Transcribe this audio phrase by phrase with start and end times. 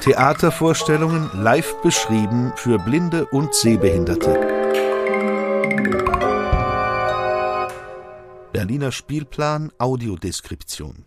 [0.00, 4.38] Theatervorstellungen live beschrieben für Blinde und Sehbehinderte.
[8.52, 11.06] Berliner Spielplan Audiodeskription.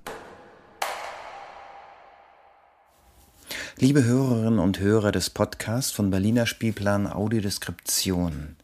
[3.78, 8.55] Liebe Hörerinnen und Hörer des Podcasts von Berliner Spielplan Audiodeskription.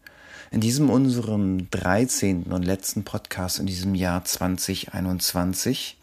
[0.49, 2.51] In diesem unserem 13.
[2.51, 5.97] und letzten Podcast in diesem Jahr 2021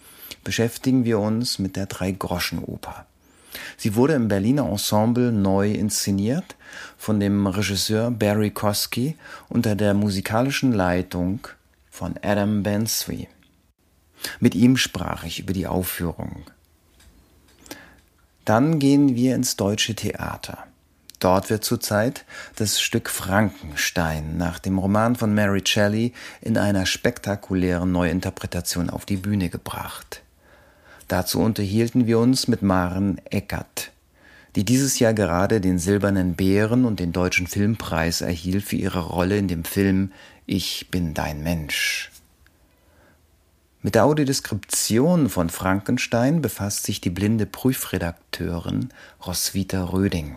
[0.45, 3.06] beschäftigen wir uns mit der Drei-Groschen-Oper.
[3.77, 6.56] Sie wurde im Berliner Ensemble neu inszeniert
[6.96, 9.16] von dem Regisseur Barry Kosky
[9.48, 11.46] unter der musikalischen Leitung
[11.91, 13.29] von Adam Bensby.
[14.38, 16.45] Mit ihm sprach ich über die Aufführung.
[18.45, 20.59] Dann gehen wir ins deutsche Theater.
[21.18, 22.24] Dort wird zurzeit
[22.57, 29.18] das Stück Frankenstein nach dem Roman von Mary Shelley in einer spektakulären Neuinterpretation auf die
[29.18, 30.23] Bühne gebracht.
[31.10, 33.90] Dazu unterhielten wir uns mit Maren Eckert,
[34.54, 39.37] die dieses Jahr gerade den Silbernen Bären und den Deutschen Filmpreis erhielt für ihre Rolle
[39.37, 40.12] in dem Film
[40.46, 42.12] Ich bin dein Mensch.
[43.82, 48.90] Mit der Audiodeskription von Frankenstein befasst sich die blinde Prüfredakteurin
[49.26, 50.37] Roswitha Röding.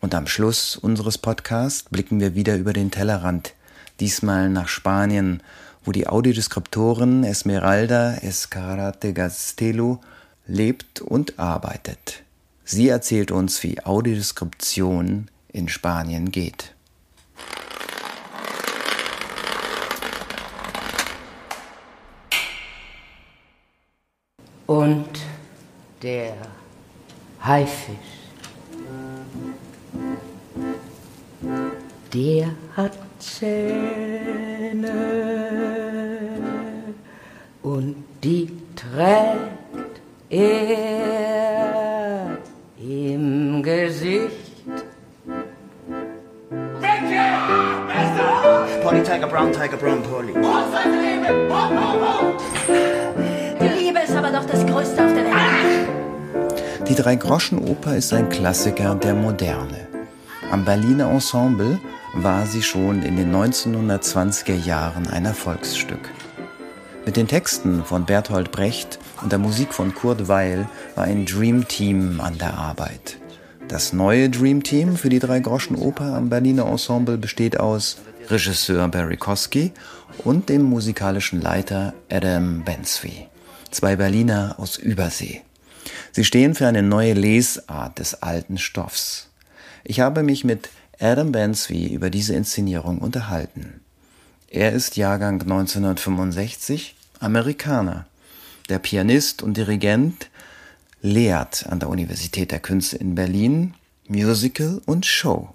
[0.00, 3.52] Und am Schluss unseres Podcasts blicken wir wieder über den Tellerrand,
[4.00, 5.42] diesmal nach Spanien
[5.84, 9.98] wo die Audiodeskriptorin Esmeralda Escarate Gastelu
[10.46, 12.22] lebt und arbeitet.
[12.64, 16.74] Sie erzählt uns, wie Audiodeskription in Spanien geht.
[24.66, 25.10] Und
[26.02, 26.34] der
[27.42, 27.96] Haifisch,
[32.14, 35.23] der hat Zähne
[37.64, 42.36] und die trägt er
[42.78, 44.30] im Gesicht.
[48.82, 50.34] Polly Tiger, Brown Tiger, Brown Polly.
[53.60, 55.88] Die Liebe ist aber doch das Größte auf der Welt.
[56.86, 59.88] Die Drei-Groschen-Oper ist ein Klassiker der Moderne.
[60.50, 61.80] Am Berliner Ensemble
[62.12, 66.10] war sie schon in den 1920er Jahren ein Erfolgsstück.
[67.06, 71.68] Mit den Texten von Bertolt Brecht und der Musik von Kurt Weil war ein Dream
[71.68, 73.18] Team an der Arbeit.
[73.68, 77.98] Das neue Dream Team für die Drei-Groschen-Oper am Berliner Ensemble besteht aus
[78.30, 79.72] Regisseur Barry Kosky
[80.24, 83.28] und dem musikalischen Leiter Adam Bensby.
[83.70, 85.42] Zwei Berliner aus Übersee.
[86.12, 89.28] Sie stehen für eine neue Lesart des alten Stoffs.
[89.82, 93.83] Ich habe mich mit Adam Bensby über diese Inszenierung unterhalten.
[94.48, 98.06] Er ist Jahrgang 1965, Amerikaner.
[98.68, 100.30] Der Pianist und Dirigent
[101.02, 103.74] lehrt an der Universität der Künste in Berlin
[104.08, 105.50] Musical und Show.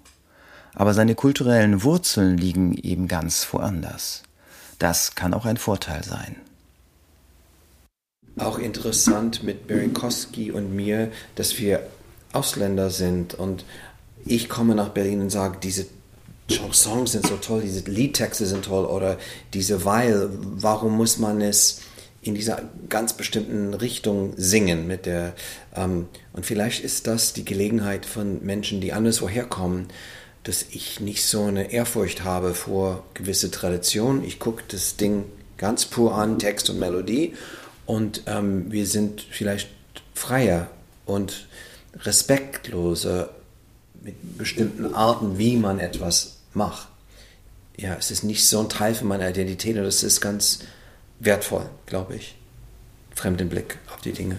[0.74, 4.22] Aber seine kulturellen Wurzeln liegen eben ganz woanders.
[4.78, 6.36] Das kann auch ein Vorteil sein.
[8.38, 11.86] Auch interessant mit Barry Kosky und mir, dass wir
[12.32, 13.64] Ausländer sind und
[14.24, 15.86] ich komme nach Berlin und sage, diese
[16.50, 19.18] Songs sind so toll, diese Liedtexte sind toll oder
[19.54, 21.80] diese Weil, warum muss man es
[22.22, 25.34] in dieser ganz bestimmten Richtung singen mit der
[25.74, 29.88] ähm, und vielleicht ist das die Gelegenheit von Menschen, die anderswoher kommen,
[30.42, 34.24] dass ich nicht so eine Ehrfurcht habe vor gewisse Traditionen.
[34.24, 35.24] Ich gucke das Ding
[35.56, 37.34] ganz pur an, Text und Melodie
[37.86, 39.70] und ähm, wir sind vielleicht
[40.14, 40.70] freier
[41.06, 41.46] und
[42.04, 43.30] respektloser
[44.02, 46.88] mit bestimmten Arten, wie man etwas macht.
[47.76, 50.60] Ja, es ist nicht so ein Teil von meiner Identität und es ist ganz
[51.18, 52.36] wertvoll, glaube ich.
[53.14, 54.38] Fremden Blick auf die Dinge.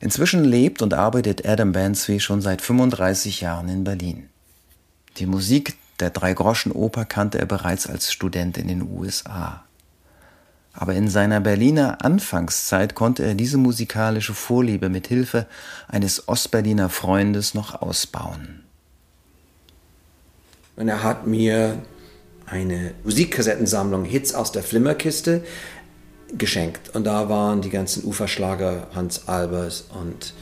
[0.00, 4.30] Inzwischen lebt und arbeitet Adam Bansby schon seit 35 Jahren in Berlin.
[5.18, 9.64] Die Musik der Drei-Groschen-Oper kannte er bereits als Student in den USA.
[10.72, 15.46] Aber in seiner Berliner Anfangszeit konnte er diese musikalische Vorliebe mit Hilfe
[15.88, 18.64] eines Ostberliner Freundes noch ausbauen.
[20.80, 21.76] Und er hat mir
[22.46, 25.42] eine Musikkassettensammlung Hits aus der Flimmerkiste
[26.38, 26.94] geschenkt.
[26.94, 30.32] Und da waren die ganzen Uferschlager Hans Albers und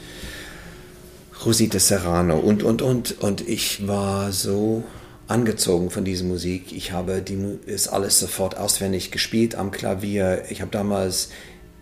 [1.45, 3.19] Rosita Serrano und, und, und.
[3.19, 4.85] Und ich war so
[5.27, 6.71] angezogen von dieser Musik.
[6.71, 10.45] Ich habe die ist alles sofort auswendig gespielt am Klavier.
[10.47, 11.31] Ich habe damals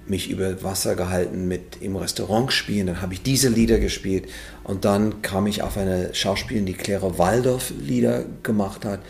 [0.09, 2.88] mich über Wasser gehalten mit im Restaurant spielen.
[2.88, 4.25] Dann habe ich diese Lieder gespielt
[4.63, 9.01] und dann kam ich auf eine Schauspielerin, die Claire Waldorf Lieder gemacht hat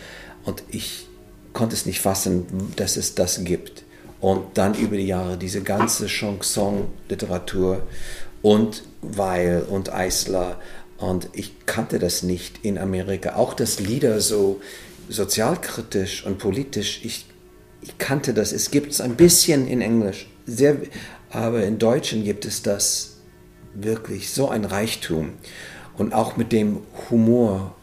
[0.45, 1.07] und ich
[1.53, 2.45] konnte es nicht fassen,
[2.75, 3.83] dass es das gibt.
[4.19, 7.83] Und dann über die Jahre diese ganze Chanson-Literatur
[8.41, 10.59] und Weil und Eisler.
[10.97, 13.35] Und ich kannte das nicht in Amerika.
[13.35, 14.61] Auch das Lieder so
[15.09, 17.25] sozialkritisch und politisch, ich,
[17.81, 18.51] ich kannte das.
[18.51, 20.77] Es gibt es ein bisschen in Englisch, sehr,
[21.29, 23.17] aber in Deutschen gibt es das
[23.73, 25.33] wirklich so ein Reichtum.
[25.97, 26.79] Und auch mit dem
[27.09, 27.75] Humor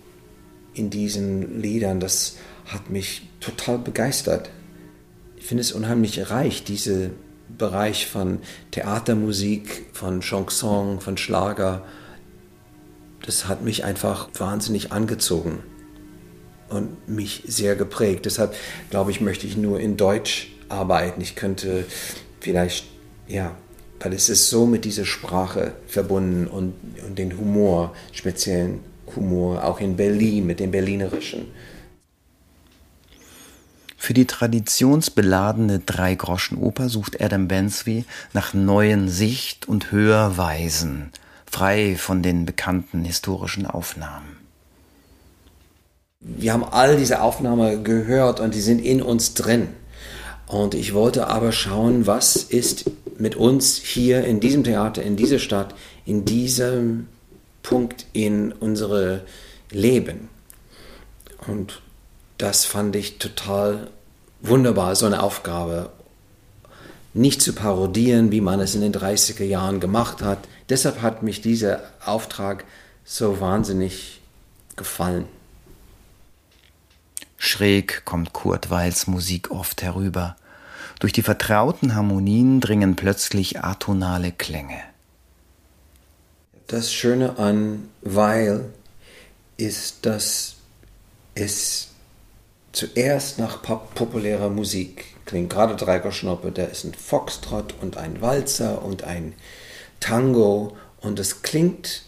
[0.73, 4.51] in diesen Liedern, das hat mich total begeistert.
[5.37, 7.11] Ich finde es unheimlich reich, dieser
[7.57, 8.41] Bereich von
[8.71, 11.85] Theatermusik, von Chanson, von Schlager.
[13.25, 15.63] Das hat mich einfach wahnsinnig angezogen
[16.69, 18.27] und mich sehr geprägt.
[18.27, 18.55] Deshalb
[18.91, 21.21] glaube ich, möchte ich nur in Deutsch arbeiten.
[21.21, 21.85] Ich könnte
[22.45, 22.85] vielleicht,
[23.27, 23.57] ja,
[24.01, 26.75] weil es ist so mit dieser Sprache verbunden und,
[27.07, 28.81] und den Humor, speziellen
[29.17, 31.47] Humor, auch in Berlin mit dem Berlinerischen.
[33.97, 38.05] Für die traditionsbeladene Dreigroschenoper sucht Adam Bensby
[38.35, 41.11] nach neuen Sicht- und Hörweisen,
[41.51, 44.37] frei von den bekannten historischen Aufnahmen.
[46.21, 49.69] Wir haben all diese Aufnahmen gehört und die sind in uns drin.
[50.47, 55.39] Und ich wollte aber schauen, was ist mit uns hier in diesem Theater, in dieser
[55.39, 55.75] Stadt,
[56.05, 57.09] in diesem
[57.63, 59.21] Punkt in unserem
[59.71, 60.29] Leben.
[61.47, 61.81] Und
[62.39, 63.89] das fand ich total
[64.41, 65.91] wunderbar, so eine Aufgabe.
[67.15, 70.39] Nicht zu parodieren, wie man es in den 30er Jahren gemacht hat.
[70.69, 72.65] Deshalb hat mich dieser Auftrag
[73.05, 74.21] so wahnsinnig
[74.77, 75.27] gefallen.
[77.45, 80.37] Schräg kommt Kurt Weils Musik oft herüber.
[81.01, 84.81] Durch die vertrauten Harmonien dringen plötzlich atonale Klänge.
[86.67, 88.65] Das Schöne an Weil
[89.57, 90.57] ist, dass
[91.35, 91.89] es
[92.73, 95.51] zuerst nach pop populärer Musik klingt.
[95.51, 99.35] Gerade Dreiger da ist ein Foxtrot und ein Walzer und ein
[100.01, 102.05] Tango und es klingt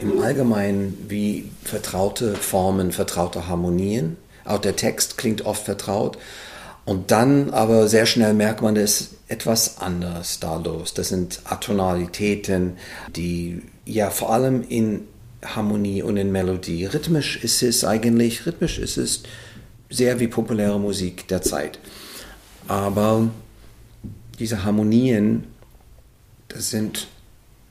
[0.00, 4.16] im Allgemeinen wie vertraute Formen, vertraute Harmonien.
[4.44, 6.18] Auch der Text klingt oft vertraut.
[6.84, 10.92] Und dann aber sehr schnell merkt man, es ist etwas anders da los.
[10.92, 12.76] Das sind Atonalitäten,
[13.16, 15.08] die ja vor allem in
[15.42, 16.84] Harmonie und in Melodie.
[16.84, 19.22] Rhythmisch ist es eigentlich, rhythmisch ist es
[19.90, 21.78] sehr wie populäre Musik der Zeit.
[22.68, 23.28] Aber
[24.38, 25.44] diese Harmonien,
[26.48, 27.08] das sind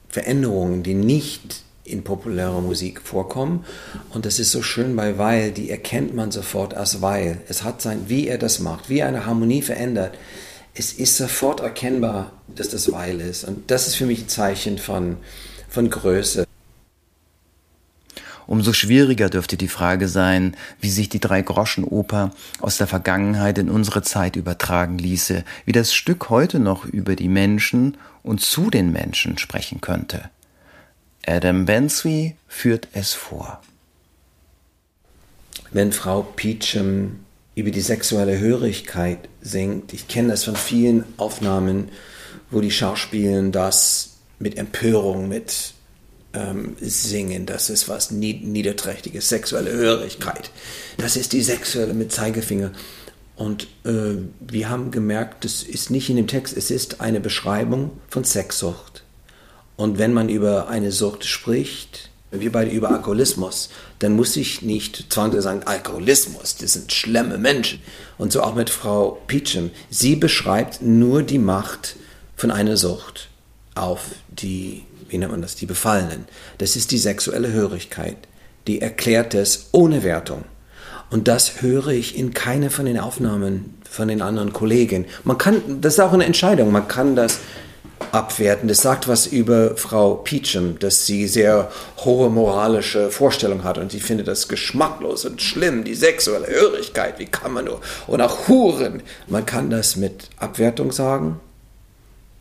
[0.10, 3.66] Veränderungen, die nicht in populärer Musik vorkommen.
[4.10, 7.42] Und das ist so schön bei Weil, die erkennt man sofort als Weil.
[7.48, 10.18] Es hat sein, wie er das macht, wie er eine Harmonie verändert.
[10.74, 13.44] Es ist sofort erkennbar, dass das Weil ist.
[13.44, 15.18] Und das ist für mich ein Zeichen von,
[15.70, 16.46] von Größe.
[18.46, 24.02] Umso schwieriger dürfte die Frage sein, wie sich die Drei-Groschen-Oper aus der Vergangenheit in unsere
[24.02, 29.38] Zeit übertragen ließe, wie das Stück heute noch über die Menschen und zu den Menschen
[29.38, 30.30] sprechen könnte.
[31.25, 33.62] Adam Bensby führt es vor.
[35.72, 37.20] Wenn Frau Peachum
[37.56, 41.90] über die sexuelle Hörigkeit singt, ich kenne das von vielen Aufnahmen,
[42.52, 45.74] wo die Schauspielen das mit Empörung, mit
[46.34, 50.52] ähm, singen, das ist was Niederträchtiges, sexuelle Hörigkeit.
[50.98, 52.72] Das ist die sexuelle mit Zeigefinger.
[53.36, 57.92] Und äh, wir haben gemerkt, das ist nicht in dem Text, es ist eine Beschreibung
[58.10, 59.02] von Sexsucht.
[59.75, 65.12] Und wenn man über eine Sucht spricht, wir beide über Alkoholismus, dann muss ich nicht
[65.13, 67.80] zwangsläufig sagen, Alkoholismus, das sind schlimme Menschen.
[68.18, 69.70] Und so auch mit Frau Peachum.
[69.89, 71.96] Sie beschreibt nur die Macht
[72.36, 73.30] von einer Sucht
[73.75, 76.25] auf die, wie nennt man das, die Befallenen.
[76.58, 78.18] Das ist die sexuelle Hörigkeit.
[78.68, 80.46] Die erklärt es ohne Wertung.
[81.12, 85.06] Und das höre ich in keine von den Aufnahmen von den anderen Kollegen.
[85.24, 87.39] Man kann, das ist auch eine Entscheidung, man kann das
[88.13, 88.67] abwerten.
[88.67, 94.00] Das sagt was über Frau Peachum, dass sie sehr hohe moralische Vorstellungen hat und sie
[94.00, 99.01] findet das geschmacklos und schlimm, die sexuelle Hörigkeit, wie kann man nur, und auch Huren.
[99.27, 101.39] Man kann das mit Abwertung sagen,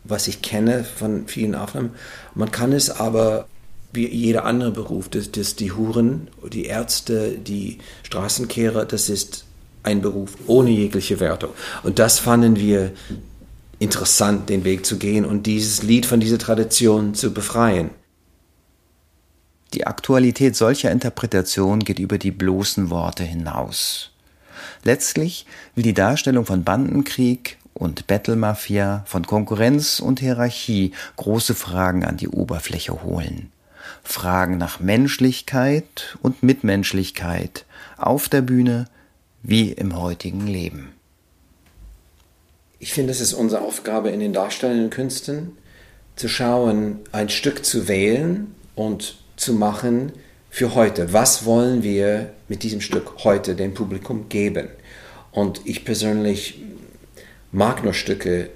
[0.04, 1.94] was ich kenne von vielen Aufnahmen.
[2.34, 3.46] Man kann es aber
[3.94, 9.44] wie jeder andere Beruf, dass, dass die Huren, die Ärzte, die Straßenkehrer, das ist
[9.82, 11.50] ein Beruf ohne jegliche Wertung.
[11.82, 12.92] Und das fanden wir
[13.82, 17.90] interessant, den Weg zu gehen und dieses Lied von dieser Tradition zu befreien.
[19.74, 24.10] Die Aktualität solcher Interpretation geht über die bloßen Worte hinaus.
[24.84, 32.16] Letztlich will die Darstellung von Bandenkrieg und Battle-Mafia, von Konkurrenz und Hierarchie große Fragen an
[32.16, 33.50] die Oberfläche holen.
[34.04, 37.64] Fragen nach Menschlichkeit und Mitmenschlichkeit
[37.96, 38.86] auf der Bühne
[39.42, 40.92] wie im heutigen Leben.
[42.82, 45.56] Ich finde, es ist unsere Aufgabe in den darstellenden Künsten,
[46.16, 50.10] zu schauen, ein Stück zu wählen und zu machen
[50.50, 51.12] für heute.
[51.12, 54.66] Was wollen wir mit diesem Stück heute dem Publikum geben?
[55.30, 56.60] Und ich persönlich
[57.52, 58.50] mag nur Stücke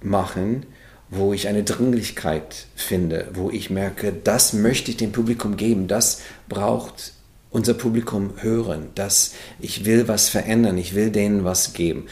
[0.00, 0.64] machen,
[1.10, 6.22] wo ich eine Dringlichkeit finde, wo ich merke, das möchte ich dem Publikum geben, das
[6.48, 7.12] braucht
[7.50, 12.06] unser Publikum hören, dass ich will was verändern, ich will denen was geben.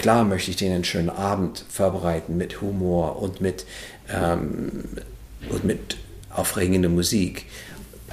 [0.00, 3.66] Klar möchte ich denen einen schönen Abend vorbereiten mit Humor und mit,
[4.10, 4.84] ähm,
[5.50, 5.98] und mit
[6.30, 7.44] aufregender Musik.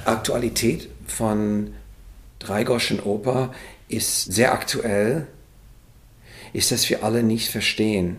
[0.03, 1.73] Aktualität von
[2.39, 3.53] Dreigoschen Oper
[3.87, 5.27] ist sehr aktuell,
[6.51, 8.17] ist, dass wir alle nicht verstehen,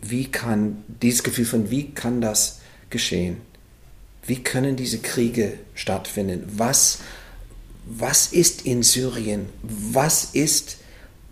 [0.00, 2.58] wie kann dieses Gefühl von, wie kann das
[2.90, 3.36] geschehen?
[4.26, 6.48] Wie können diese Kriege stattfinden?
[6.56, 6.98] Was,
[7.84, 9.50] was ist in Syrien?
[9.62, 10.77] Was ist,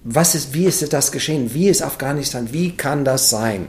[0.09, 1.53] was ist, wie ist das geschehen?
[1.53, 2.53] Wie ist Afghanistan?
[2.53, 3.69] Wie kann das sein?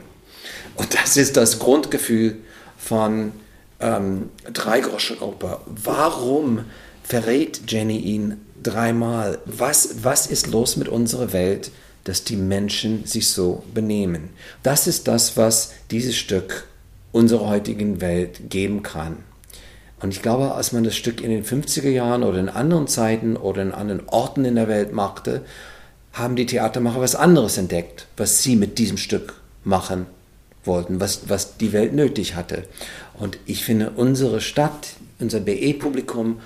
[0.76, 2.36] Und das ist das Grundgefühl
[2.78, 3.32] von
[3.80, 5.62] ähm, Dreigroschenoper.
[5.66, 6.64] Warum
[7.02, 9.38] verrät Jenny ihn dreimal?
[9.46, 11.70] Was, was ist los mit unserer Welt?
[12.08, 14.30] dass die Menschen sich so benehmen.
[14.62, 16.66] Das ist das, was dieses Stück
[17.12, 19.18] unserer heutigen Welt geben kann.
[20.00, 23.36] Und ich glaube, als man das Stück in den 50er Jahren oder in anderen Zeiten
[23.36, 25.44] oder in anderen Orten in der Welt machte,
[26.18, 29.34] haben die Theatermacher was anderes entdeckt, was sie mit diesem Stück
[29.64, 30.06] machen
[30.64, 32.64] wollten, was, was die Welt nötig hatte.
[33.14, 36.40] Und ich finde, unsere Stadt, unser BE-Publikum,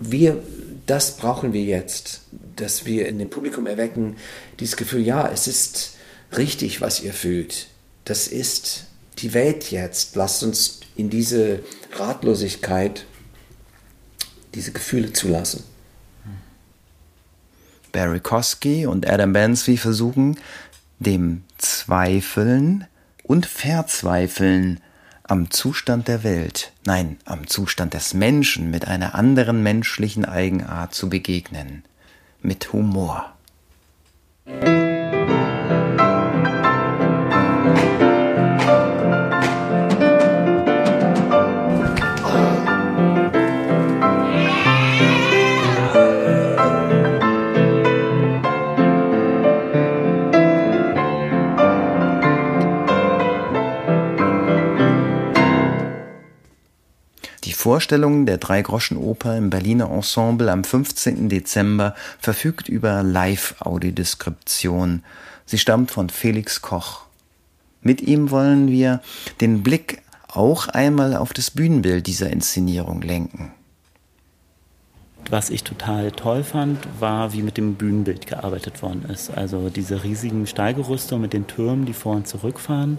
[0.00, 0.42] wir,
[0.86, 2.22] das brauchen wir jetzt
[2.56, 4.16] dass wir in dem Publikum erwecken,
[4.60, 5.94] dieses Gefühl, ja, es ist
[6.36, 7.68] richtig, was ihr fühlt.
[8.04, 8.86] Das ist
[9.18, 10.16] die Welt jetzt.
[10.16, 11.60] Lasst uns in diese
[11.92, 13.04] Ratlosigkeit
[14.54, 15.64] diese Gefühle zulassen.
[17.92, 20.38] Barry Kosky und Adam Bansby versuchen,
[20.98, 22.86] dem Zweifeln
[23.22, 24.80] und Verzweifeln
[25.24, 31.08] am Zustand der Welt, nein, am Zustand des Menschen mit einer anderen menschlichen Eigenart zu
[31.08, 31.84] begegnen
[32.42, 33.32] mit Humor.
[57.62, 61.28] Vorstellung der Dreigroschenoper im Berliner Ensemble am 15.
[61.28, 65.04] Dezember verfügt über Live-Audiodeskription.
[65.46, 67.02] Sie stammt von Felix Koch.
[67.80, 69.00] Mit ihm wollen wir
[69.40, 73.52] den Blick auch einmal auf das Bühnenbild dieser Inszenierung lenken.
[75.30, 79.30] Was ich total toll fand, war, wie mit dem Bühnenbild gearbeitet worden ist.
[79.30, 82.98] Also diese riesigen Steigerüste mit den Türmen, die vor und zurückfahren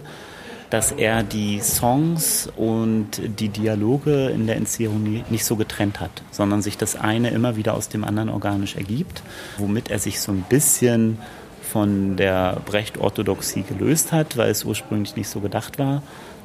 [0.74, 6.62] dass er die Songs und die Dialoge in der Inszenierung nicht so getrennt hat, sondern
[6.62, 9.22] sich das eine immer wieder aus dem anderen organisch ergibt,
[9.56, 11.18] womit er sich so ein bisschen
[11.62, 16.02] von der Brecht-Orthodoxie gelöst hat, weil es ursprünglich nicht so gedacht war.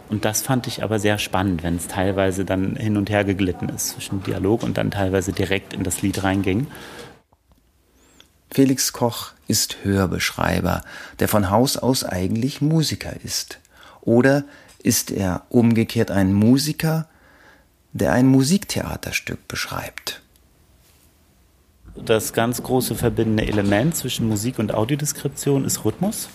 [0.09, 3.69] Und das fand ich aber sehr spannend, wenn es teilweise dann hin und her geglitten
[3.69, 6.67] ist zwischen Dialog und dann teilweise direkt in das Lied reinging.
[8.51, 10.83] Felix Koch ist Hörbeschreiber,
[11.17, 13.57] der von Haus aus eigentlich Musiker ist.
[14.09, 14.43] Oder
[14.81, 17.07] ist er umgekehrt ein Musiker,
[17.93, 20.23] der ein Musiktheaterstück beschreibt?
[21.95, 26.27] Das ganz große verbindende Element zwischen Musik und Audiodeskription ist Rhythmus,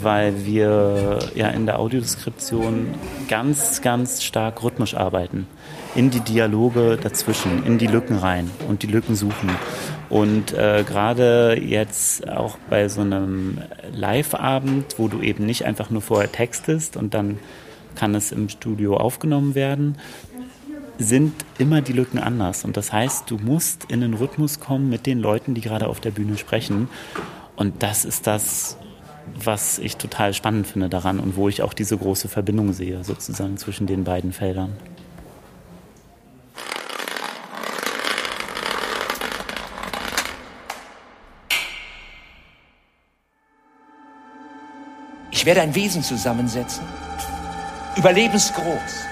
[0.00, 2.94] weil wir ja in der Audiodeskription
[3.28, 5.46] ganz, ganz stark rhythmisch arbeiten.
[5.96, 9.50] In die Dialoge dazwischen, in die Lücken rein und die Lücken suchen.
[10.08, 13.58] Und äh, gerade jetzt auch bei so einem
[13.92, 17.38] Live-Abend, wo du eben nicht einfach nur vorher textest und dann
[17.96, 19.96] kann es im Studio aufgenommen werden,
[20.98, 22.64] sind immer die Lücken anders.
[22.64, 26.00] Und das heißt, du musst in den Rhythmus kommen mit den Leuten, die gerade auf
[26.00, 26.88] der Bühne sprechen.
[27.56, 28.76] Und das ist das,
[29.42, 33.56] was ich total spannend finde daran und wo ich auch diese große Verbindung sehe, sozusagen
[33.56, 34.76] zwischen den beiden Feldern.
[45.46, 46.82] Werde ein Wesen zusammensetzen,
[47.96, 49.06] überlebensgroß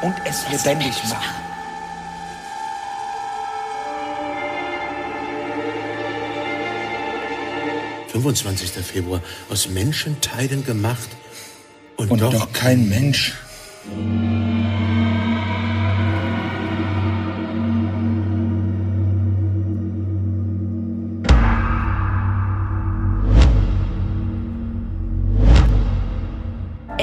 [0.00, 1.34] und es lebendig machen.
[8.14, 8.82] »25.
[8.82, 11.08] Februar, aus Menschenteilen gemacht
[11.96, 13.34] und, und doch, doch kein Mensch.«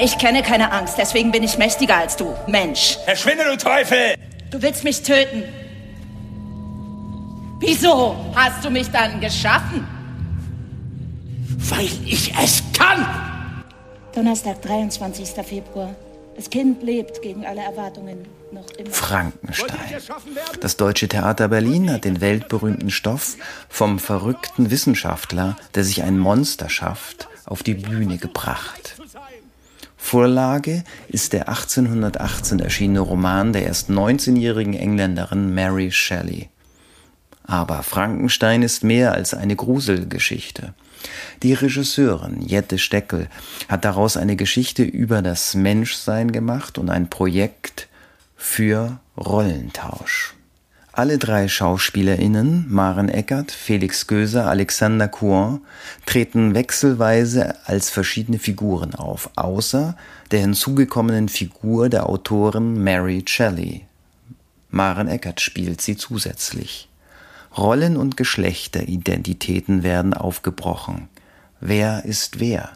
[0.02, 2.96] Ich kenne keine Angst, deswegen bin ich mächtiger als du, Mensch.
[3.04, 4.14] Verschwinde, du Teufel!
[4.50, 5.44] Du willst mich töten.
[7.60, 9.86] Wieso hast du mich dann geschaffen?
[11.58, 13.06] Weil ich es kann!
[14.14, 15.28] Donnerstag, 23.
[15.44, 15.94] Februar.
[16.34, 18.90] Das Kind lebt gegen alle Erwartungen noch immer.
[18.90, 19.78] Frankenstein.
[20.62, 23.36] Das Deutsche Theater Berlin hat den weltberühmten Stoff
[23.68, 28.99] vom verrückten Wissenschaftler, der sich ein Monster schafft, auf die Bühne gebracht.
[30.02, 36.48] Vorlage ist der 1818 erschienene Roman der erst 19-jährigen Engländerin Mary Shelley.
[37.44, 40.74] Aber Frankenstein ist mehr als eine Gruselgeschichte.
[41.44, 43.28] Die Regisseurin Jette Steckel
[43.68, 47.86] hat daraus eine Geschichte über das Menschsein gemacht und ein Projekt
[48.36, 50.34] für Rollentausch.
[50.92, 55.60] Alle drei SchauspielerInnen, Maren Eckert, Felix Göser, Alexander Couon,
[56.04, 59.96] treten wechselweise als verschiedene Figuren auf, außer
[60.32, 63.86] der hinzugekommenen Figur der Autorin Mary Shelley.
[64.70, 66.88] Maren Eckert spielt sie zusätzlich.
[67.56, 71.08] Rollen- und Geschlechteridentitäten werden aufgebrochen.
[71.60, 72.70] Wer ist wer?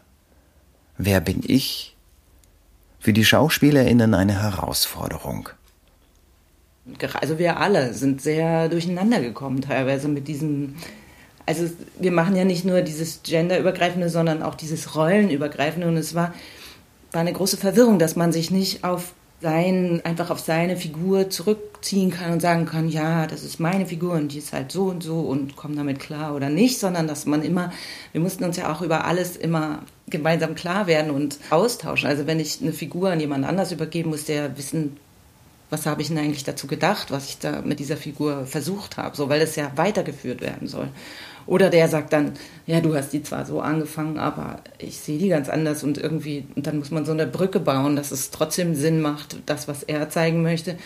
[0.99, 1.97] Wer bin ich?
[3.01, 5.49] Für die SchauspielerInnen eine Herausforderung.
[7.21, 10.75] Also wir alle sind sehr durcheinander gekommen teilweise mit diesem,
[11.47, 16.35] also wir machen ja nicht nur dieses genderübergreifende, sondern auch dieses rollenübergreifende und es war,
[17.13, 19.15] war eine große Verwirrung, dass man sich nicht auf
[19.45, 24.15] sein, einfach auf seine Figur zurückziehen kann und sagen kann, ja, das ist meine Figur
[24.15, 27.27] und die ist halt so und so und komm damit klar oder nicht, sondern dass
[27.27, 27.71] man immer,
[28.13, 32.09] wir mussten uns ja auch über alles immer gemeinsam klar werden und austauschen.
[32.09, 34.97] Also wenn ich eine Figur an jemand anders übergeben muss, der wissen,
[35.71, 39.17] was habe ich denn eigentlich dazu gedacht, was ich da mit dieser Figur versucht habe,
[39.17, 40.89] so weil es ja weitergeführt werden soll.
[41.47, 42.33] Oder der sagt dann,
[42.67, 46.47] ja, du hast die zwar so angefangen, aber ich sehe die ganz anders und irgendwie,
[46.57, 49.83] und dann muss man so eine Brücke bauen, dass es trotzdem Sinn macht, das, was
[49.83, 50.79] er zeigen möchte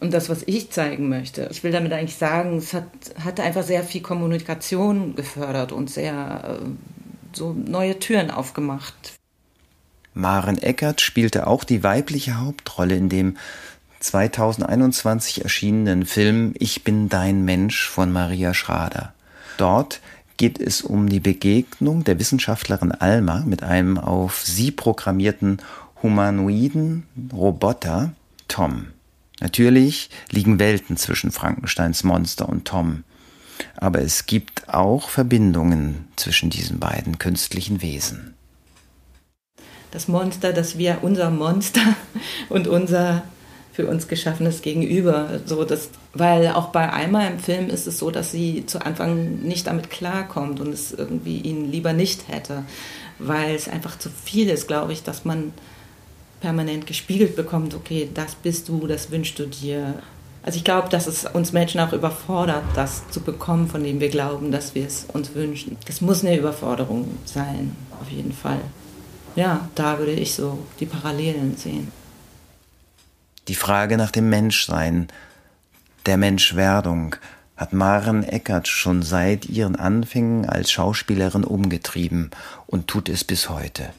[0.00, 1.48] und das, was ich zeigen möchte.
[1.50, 2.86] Ich will damit eigentlich sagen, es hat,
[3.22, 6.66] hat einfach sehr viel Kommunikation gefördert und sehr äh,
[7.32, 9.18] so neue Türen aufgemacht.
[10.14, 13.36] Maren Eckert spielte auch die weibliche Hauptrolle in dem
[14.00, 19.12] 2021 erschienenen Film Ich bin dein Mensch von Maria Schrader.
[19.56, 20.00] Dort
[20.36, 25.58] geht es um die Begegnung der Wissenschaftlerin Alma mit einem auf sie programmierten
[26.02, 28.12] humanoiden Roboter
[28.46, 28.88] Tom.
[29.40, 33.04] Natürlich liegen Welten zwischen Frankensteins Monster und Tom.
[33.76, 38.34] Aber es gibt auch Verbindungen zwischen diesen beiden künstlichen Wesen.
[39.90, 41.96] Das Monster, das wir, unser Monster
[42.48, 43.24] und unser
[43.78, 45.38] für uns geschaffenes Gegenüber.
[45.46, 49.38] So, das, weil auch bei Alma im Film ist es so, dass sie zu Anfang
[49.42, 52.64] nicht damit klarkommt und es irgendwie ihn lieber nicht hätte,
[53.20, 55.52] weil es einfach zu viel ist, glaube ich, dass man
[56.40, 60.02] permanent gespiegelt bekommt, okay, das bist du, das wünschst du dir.
[60.42, 64.08] Also ich glaube, dass es uns Menschen auch überfordert, das zu bekommen, von dem wir
[64.08, 65.76] glauben, dass wir es uns wünschen.
[65.86, 68.60] Das muss eine Überforderung sein, auf jeden Fall.
[69.36, 71.92] Ja, da würde ich so die Parallelen sehen
[73.48, 75.08] die Frage nach dem Menschsein,
[76.06, 77.16] der Menschwerdung,
[77.56, 82.30] hat Maren Eckert schon seit ihren Anfängen als Schauspielerin umgetrieben
[82.66, 83.90] und tut es bis heute.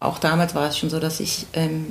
[0.00, 1.86] Auch damals war es schon so, dass ich ähm,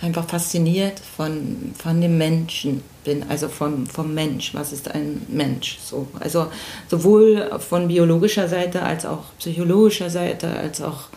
[0.00, 4.54] einfach fasziniert von, von dem Menschen bin, also vom, vom Mensch.
[4.54, 5.78] Was ist ein Mensch?
[5.84, 6.50] So, also
[6.88, 11.08] sowohl von biologischer Seite als auch psychologischer Seite, als auch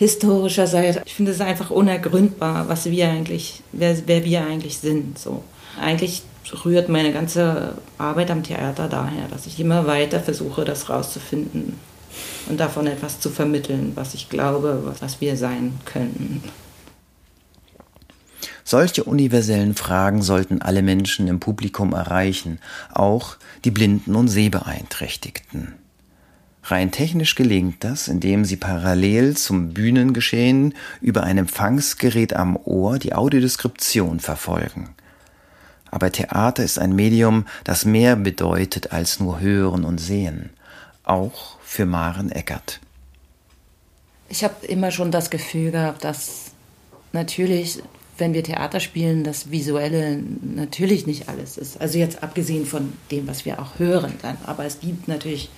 [0.00, 1.02] historischer Seite.
[1.04, 5.18] Ich finde es einfach unergründbar, was wir eigentlich, wer, wer wir eigentlich sind.
[5.18, 5.44] So.
[5.78, 6.22] Eigentlich
[6.64, 11.74] rührt meine ganze Arbeit am Theater daher, dass ich immer weiter versuche, das rauszufinden
[12.48, 16.42] und davon etwas zu vermitteln, was ich glaube, was wir sein könnten.
[18.64, 22.58] Solche universellen Fragen sollten alle Menschen im Publikum erreichen,
[22.90, 23.36] auch
[23.66, 25.74] die Blinden und Sehbeeinträchtigten.
[26.62, 33.14] Rein technisch gelingt das, indem sie parallel zum Bühnengeschehen über ein Empfangsgerät am Ohr die
[33.14, 34.90] Audiodeskription verfolgen.
[35.90, 40.50] Aber Theater ist ein Medium, das mehr bedeutet als nur Hören und Sehen,
[41.04, 42.80] auch für Maren Eckert.
[44.28, 46.52] Ich habe immer schon das Gefühl gehabt, dass
[47.12, 47.82] natürlich,
[48.18, 51.80] wenn wir Theater spielen, das Visuelle natürlich nicht alles ist.
[51.80, 54.36] Also jetzt abgesehen von dem, was wir auch hören dann.
[54.46, 55.50] Aber es gibt natürlich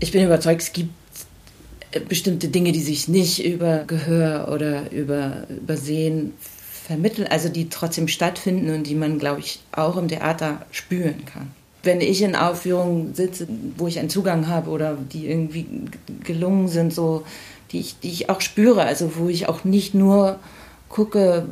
[0.00, 0.90] ich bin überzeugt, es gibt
[1.92, 6.34] äh, bestimmte Dinge, die sich nicht über Gehör oder über Übersehen
[6.88, 11.50] vermitteln, also die trotzdem stattfinden und die man, glaube ich, auch im Theater spüren kann.
[11.82, 15.66] Wenn ich in Aufführungen sitze, wo ich einen Zugang habe oder die irgendwie
[16.24, 17.24] gelungen sind, so
[17.70, 20.38] die ich, die ich auch spüre, also wo ich auch nicht nur
[20.88, 21.46] gucke,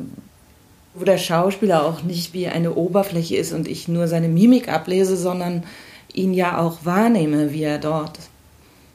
[0.95, 5.15] wo der Schauspieler auch nicht wie eine Oberfläche ist und ich nur seine Mimik ablese,
[5.15, 5.63] sondern
[6.17, 8.19] ihn ja auch wahrnehme, wie er dort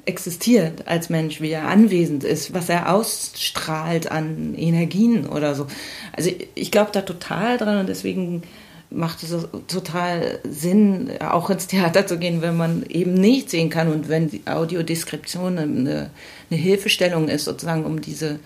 [0.05, 5.67] existiert als Mensch, wie er anwesend ist, was er ausstrahlt an Energien oder so.
[6.13, 8.43] Also ich glaube da total dran und deswegen
[8.91, 9.35] macht es
[9.69, 14.29] total Sinn, auch ins Theater zu gehen, wenn man eben nicht sehen kann und wenn
[14.29, 16.11] die Audiodeskription eine,
[16.51, 18.41] eine Hilfestellung ist, sozusagen, um diese,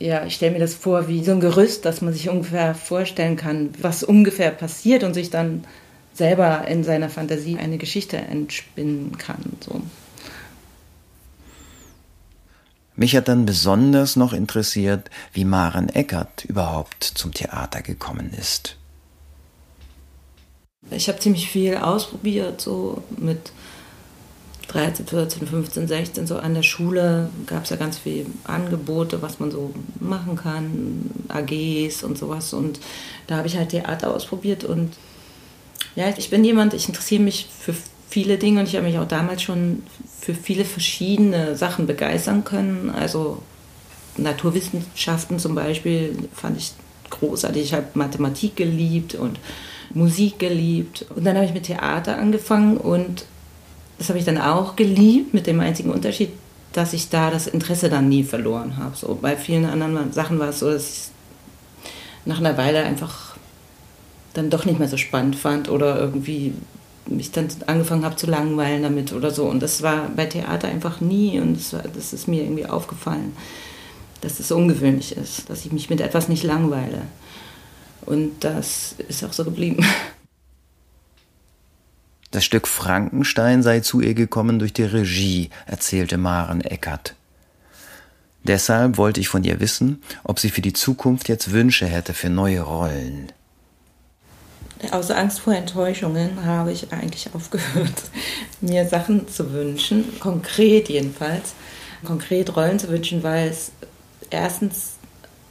[0.00, 3.36] ja, ich stelle mir das vor wie so ein Gerüst, dass man sich ungefähr vorstellen
[3.36, 5.64] kann, was ungefähr passiert und sich dann
[6.18, 9.56] selber in seiner Fantasie eine Geschichte entspinnen kann.
[9.60, 9.80] So.
[12.96, 18.76] Mich hat dann besonders noch interessiert, wie Maren Eckert überhaupt zum Theater gekommen ist.
[20.90, 23.52] Ich habe ziemlich viel ausprobiert, so mit
[24.68, 29.38] 13, 14, 15, 16, so an der Schule gab es ja ganz viele Angebote, was
[29.38, 32.52] man so machen kann, AGs und sowas.
[32.52, 32.80] Und
[33.26, 34.92] da habe ich halt Theater ausprobiert und
[35.96, 37.74] ja, ich bin jemand, ich interessiere mich für
[38.08, 39.82] viele Dinge und ich habe mich auch damals schon
[40.20, 42.90] für viele verschiedene Sachen begeistern können.
[42.90, 43.42] Also
[44.16, 46.72] Naturwissenschaften zum Beispiel fand ich
[47.10, 47.62] großartig.
[47.62, 49.38] Ich habe Mathematik geliebt und
[49.94, 51.06] Musik geliebt.
[51.14, 53.24] Und dann habe ich mit Theater angefangen und
[53.98, 56.30] das habe ich dann auch geliebt, mit dem einzigen Unterschied,
[56.72, 58.96] dass ich da das Interesse dann nie verloren habe.
[58.96, 61.10] So, bei vielen anderen Sachen war es so, dass ich
[62.24, 63.27] nach einer Weile einfach
[64.34, 66.54] dann doch nicht mehr so spannend fand oder irgendwie
[67.06, 69.46] mich dann angefangen habe zu langweilen damit oder so.
[69.46, 73.36] Und das war bei Theater einfach nie und das, war, das ist mir irgendwie aufgefallen,
[74.20, 77.02] dass es ungewöhnlich ist, dass ich mich mit etwas nicht langweile.
[78.04, 79.84] Und das ist auch so geblieben.
[82.30, 87.14] Das Stück Frankenstein sei zu ihr gekommen durch die Regie, erzählte Maren Eckert.
[88.44, 92.28] Deshalb wollte ich von ihr wissen, ob sie für die Zukunft jetzt Wünsche hätte für
[92.28, 93.32] neue Rollen.
[94.90, 98.02] Aus Angst vor Enttäuschungen habe ich eigentlich aufgehört,
[98.60, 101.54] mir Sachen zu wünschen, konkret jedenfalls,
[102.04, 103.72] konkret Rollen zu wünschen, weil es
[104.30, 104.96] erstens,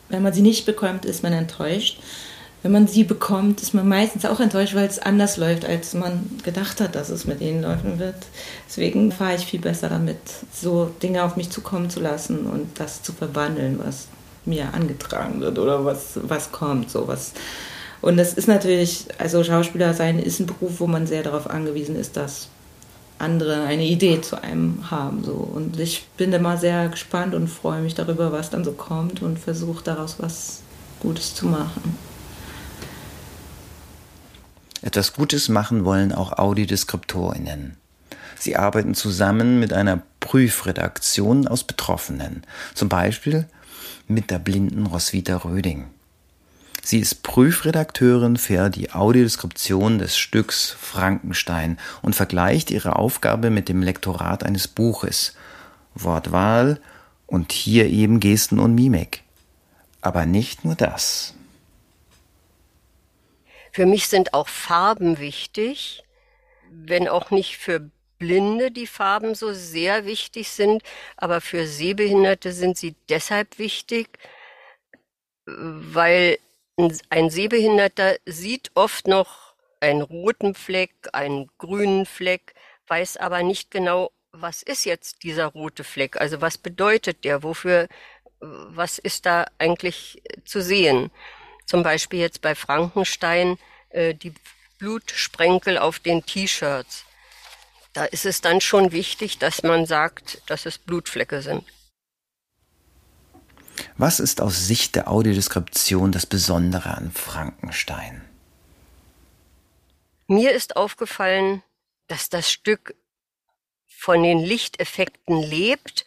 [0.10, 2.00] wenn man sie nicht bekommt, ist man enttäuscht
[2.64, 6.30] wenn man sie bekommt, ist man meistens auch enttäuscht, weil es anders läuft, als man
[6.44, 8.16] gedacht hat, dass es mit ihnen laufen wird.
[8.68, 10.18] Deswegen fahre ich viel besser damit,
[10.52, 14.08] so Dinge auf mich zukommen zu lassen und das zu verwandeln, was
[14.46, 16.90] mir angetragen wird oder was, was kommt.
[16.90, 17.34] So was.
[18.02, 21.96] Und das ist natürlich, also Schauspieler sein ist ein Beruf, wo man sehr darauf angewiesen
[21.96, 22.50] ist, dass
[23.20, 25.24] andere eine Idee zu einem haben.
[25.24, 25.34] So.
[25.34, 29.40] Und ich bin immer sehr gespannt und freue mich darüber, was dann so kommt und
[29.40, 30.62] versuche daraus was
[31.00, 31.98] Gutes zu machen.
[34.82, 37.78] Etwas Gutes machen wollen auch Audiodeskriptorinnen.
[38.40, 42.44] Sie arbeiten zusammen mit einer Prüfredaktion aus Betroffenen,
[42.76, 43.48] zum Beispiel
[44.08, 45.88] mit der blinden Roswitha Röding.
[46.88, 53.84] Sie ist Prüfredakteurin für die Audiodeskription des Stücks Frankenstein und vergleicht ihre Aufgabe mit dem
[53.84, 55.36] Lektorat eines Buches.
[55.96, 56.80] Wortwahl
[57.26, 59.24] und hier eben Gesten und Mimik.
[60.00, 61.34] Aber nicht nur das.
[63.74, 66.06] Für mich sind auch Farben wichtig,
[66.72, 70.84] wenn auch nicht für Blinde die Farben so sehr wichtig sind,
[71.18, 74.08] aber für Sehbehinderte sind sie deshalb wichtig,
[75.46, 76.38] weil
[77.10, 82.54] ein Sehbehinderter sieht oft noch einen roten Fleck, einen grünen Fleck,
[82.88, 86.22] weiß aber nicht genau, was ist jetzt dieser rote Fleck?
[86.22, 87.42] Also was bedeutet der?
[87.44, 87.88] Wofür,
[88.40, 91.10] was ist da eigentlich zu sehen?
[91.66, 93.58] Zum Beispiel jetzt bei Frankenstein
[93.90, 94.34] äh, die
[94.78, 97.06] Blutsprenkel auf den T-Shirts.
[97.94, 101.64] Da ist es dann schon wichtig, dass man sagt, dass es Blutflecke sind.
[103.98, 108.22] Was ist aus Sicht der Audiodeskription das Besondere an Frankenstein?
[110.28, 111.64] Mir ist aufgefallen,
[112.08, 112.96] dass das Stück
[113.88, 116.06] von den Lichteffekten lebt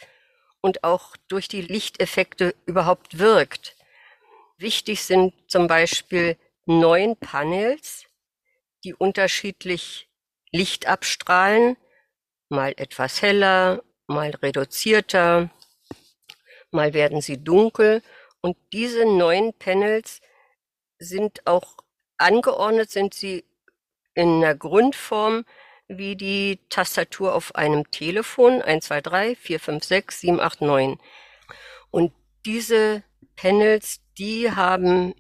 [0.61, 3.77] und auch durch die Lichteffekte überhaupt wirkt.
[4.59, 8.05] Wichtig sind zum Beispiel neun Panels,
[8.85, 10.09] die unterschiedlich
[10.53, 11.77] Licht abstrahlen,
[12.49, 15.51] mal etwas heller, mal reduzierter,
[16.73, 18.03] mal werden sie dunkel.
[18.41, 20.21] Und diese neun Panels
[20.99, 21.77] sind auch
[22.19, 23.45] angeordnet, sind sie
[24.15, 25.45] in einer Grundform
[25.89, 30.99] wie die Tastatur auf einem Telefon 1, 2, 3, 4, 5, 6, 7, 8, 9.
[31.91, 32.13] Und
[32.47, 33.03] diese
[33.35, 35.15] Panels, die haben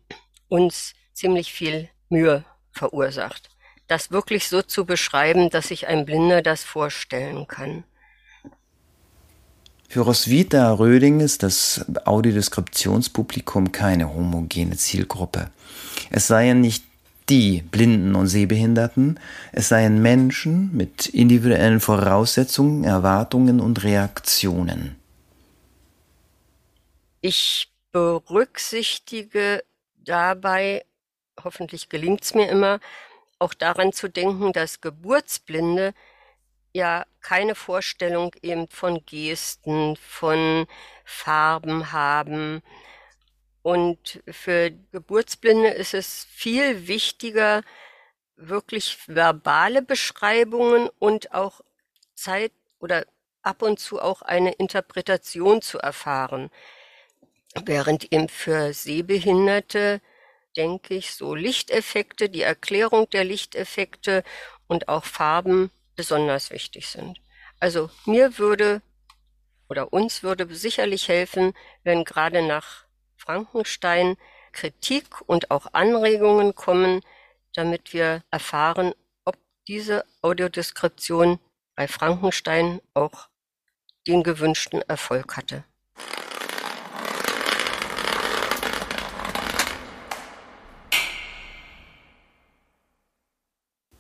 [0.48, 3.50] uns ziemlich viel Mühe verursacht.
[3.88, 7.84] Das wirklich so zu beschreiben, dass sich ein Blinder das vorstellen kann.
[9.92, 15.50] Für Roswitha Röding ist das Audiodeskriptionspublikum keine homogene Zielgruppe.
[16.10, 16.84] Es seien nicht
[17.28, 19.18] die Blinden und Sehbehinderten,
[19.50, 24.94] es seien Menschen mit individuellen Voraussetzungen, Erwartungen und Reaktionen.
[27.20, 29.64] Ich berücksichtige
[29.96, 30.84] dabei,
[31.42, 32.78] hoffentlich gelingt es mir immer,
[33.40, 35.94] auch daran zu denken, dass Geburtsblinde
[36.72, 40.66] ja keine Vorstellung eben von Gesten, von
[41.04, 42.62] Farben haben.
[43.62, 47.62] Und für Geburtsblinde ist es viel wichtiger,
[48.36, 51.60] wirklich verbale Beschreibungen und auch
[52.14, 53.04] Zeit oder
[53.42, 56.50] ab und zu auch eine Interpretation zu erfahren.
[57.64, 60.00] Während eben für Sehbehinderte,
[60.56, 64.24] denke ich, so Lichteffekte, die Erklärung der Lichteffekte
[64.68, 67.20] und auch Farben besonders wichtig sind.
[67.58, 68.80] Also mir würde
[69.68, 71.52] oder uns würde sicherlich helfen,
[71.84, 72.86] wenn gerade nach
[73.18, 74.16] Frankenstein
[74.52, 77.02] Kritik und auch Anregungen kommen,
[77.52, 78.94] damit wir erfahren,
[79.26, 79.36] ob
[79.68, 81.38] diese Audiodeskription
[81.76, 83.28] bei Frankenstein auch
[84.06, 85.64] den gewünschten Erfolg hatte.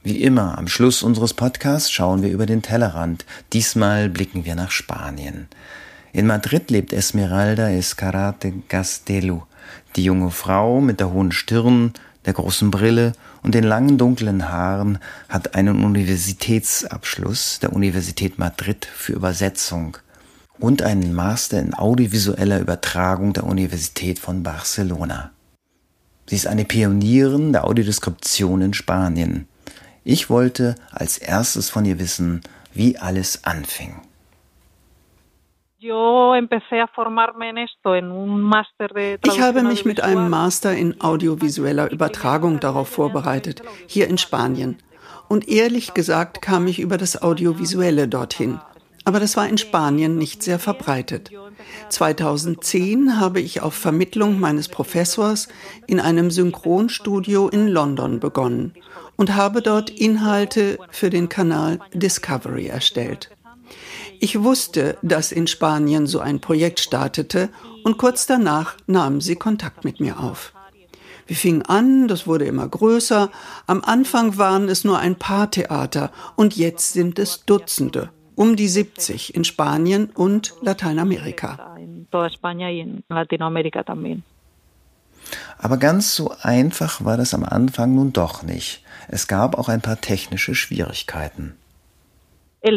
[0.02, 3.26] Wie immer, am Schluss unseres Podcasts schauen wir über den Tellerrand.
[3.52, 5.46] Diesmal blicken wir nach Spanien.
[6.14, 9.42] In Madrid lebt Esmeralda Escarate Gastelu,
[9.96, 11.92] die junge Frau mit der hohen Stirn,
[12.24, 19.12] der großen Brille und den langen dunklen Haaren hat einen Universitätsabschluss der Universität Madrid für
[19.12, 19.98] Übersetzung
[20.58, 25.30] und einen Master in audiovisueller Übertragung der Universität von Barcelona.
[26.26, 29.46] Sie ist eine Pionierin der Audiodeskription in Spanien.
[30.12, 32.40] Ich wollte als erstes von ihr wissen,
[32.74, 34.02] wie alles anfing.
[35.78, 35.88] Ich
[39.40, 44.78] habe mich mit einem Master in audiovisueller Übertragung darauf vorbereitet, hier in Spanien.
[45.28, 48.60] Und ehrlich gesagt kam ich über das Audiovisuelle dorthin.
[49.04, 51.30] Aber das war in Spanien nicht sehr verbreitet.
[51.88, 55.46] 2010 habe ich auf Vermittlung meines Professors
[55.86, 58.74] in einem Synchronstudio in London begonnen
[59.20, 63.28] und habe dort Inhalte für den Kanal Discovery erstellt.
[64.18, 67.50] Ich wusste, dass in Spanien so ein Projekt startete
[67.84, 70.54] und kurz danach nahmen sie Kontakt mit mir auf.
[71.26, 73.30] Wir fingen an, das wurde immer größer.
[73.66, 78.68] Am Anfang waren es nur ein paar Theater und jetzt sind es Dutzende, um die
[78.68, 81.76] 70 in Spanien und Lateinamerika.
[85.62, 88.82] Aber ganz so einfach war das am Anfang nun doch nicht.
[89.08, 91.54] Es gab auch ein paar technische Schwierigkeiten.
[92.62, 92.70] Es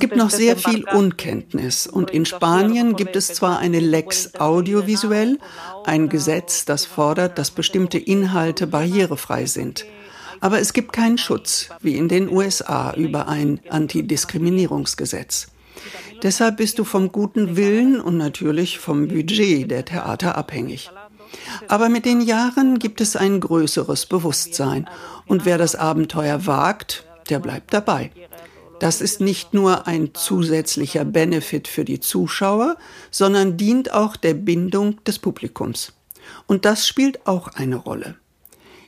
[0.00, 5.38] gibt noch sehr viel Unkenntnis und in Spanien gibt es zwar eine Lex Audiovisuell,
[5.84, 9.84] ein Gesetz, das fordert, dass bestimmte Inhalte barrierefrei sind.
[10.40, 15.53] Aber es gibt keinen Schutz, wie in den USA, über ein Antidiskriminierungsgesetz.
[16.22, 20.90] Deshalb bist du vom guten Willen und natürlich vom Budget der Theater abhängig.
[21.68, 24.88] Aber mit den Jahren gibt es ein größeres Bewusstsein.
[25.26, 28.10] Und wer das Abenteuer wagt, der bleibt dabei.
[28.80, 32.76] Das ist nicht nur ein zusätzlicher Benefit für die Zuschauer,
[33.10, 35.92] sondern dient auch der Bindung des Publikums.
[36.46, 38.16] Und das spielt auch eine Rolle.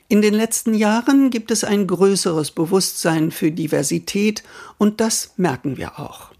[0.09, 4.43] In den letzten Jahren gibt es ein größeres Bewusstsein für Diversität
[4.77, 6.31] und das merken wir auch.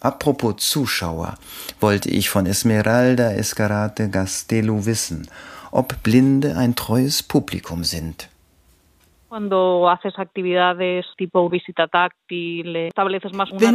[0.00, 1.36] Apropos Zuschauer,
[1.78, 5.28] wollte ich von Esmeralda Escarate Gastelu wissen,
[5.70, 8.29] ob Blinde ein treues Publikum sind.
[9.30, 9.48] Wenn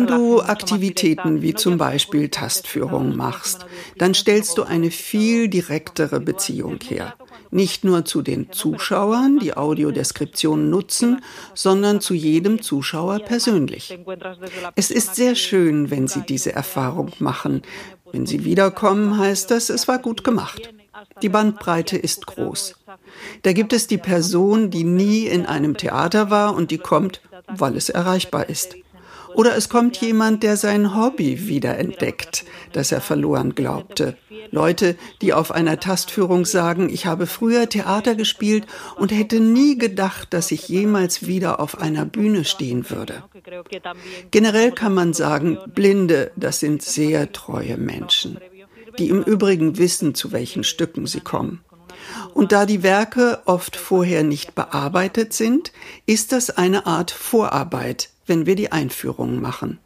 [0.07, 3.65] du Aktivitäten wie zum Beispiel Tastführung machst,
[3.97, 7.13] dann stellst du eine viel direktere Beziehung her.
[7.51, 11.21] Nicht nur zu den Zuschauern, die Audiodeskription nutzen,
[11.53, 13.97] sondern zu jedem Zuschauer persönlich.
[14.75, 17.61] Es ist sehr schön, wenn Sie diese Erfahrung machen.
[18.11, 20.73] Wenn Sie wiederkommen, heißt das, es war gut gemacht.
[21.21, 22.75] Die Bandbreite ist groß.
[23.41, 27.75] Da gibt es die Person, die nie in einem Theater war und die kommt, weil
[27.75, 28.75] es erreichbar ist.
[29.35, 34.15] Oder es kommt jemand, der sein Hobby wiederentdeckt, das er verloren glaubte.
[34.51, 38.65] Leute, die auf einer Tastführung sagen, ich habe früher Theater gespielt
[38.95, 43.23] und hätte nie gedacht, dass ich jemals wieder auf einer Bühne stehen würde.
[44.31, 48.39] Generell kann man sagen, Blinde, das sind sehr treue Menschen,
[48.97, 51.61] die im Übrigen wissen, zu welchen Stücken sie kommen.
[52.33, 55.71] Und da die Werke oft vorher nicht bearbeitet sind,
[56.05, 59.79] ist das eine Art Vorarbeit, wenn wir die Einführungen machen.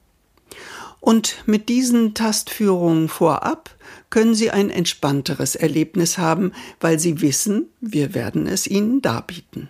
[0.99, 3.75] Und mit diesen Tastführungen vorab
[4.10, 9.69] können Sie ein entspannteres Erlebnis haben, weil Sie wissen, wir werden es Ihnen darbieten.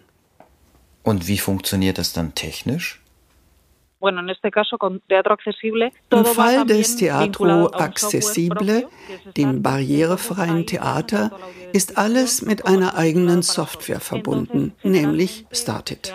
[1.04, 3.00] Und wie funktioniert das dann technisch?
[6.12, 8.88] Im Fall des Teatro Accessible,
[9.36, 11.32] dem barrierefreien Theater,
[11.74, 16.14] ist alles mit einer eigenen Software verbunden, nämlich Startit.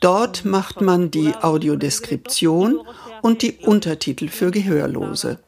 [0.00, 2.80] Dort macht man die Audiodeskription
[3.22, 5.38] und die Untertitel für Gehörlose.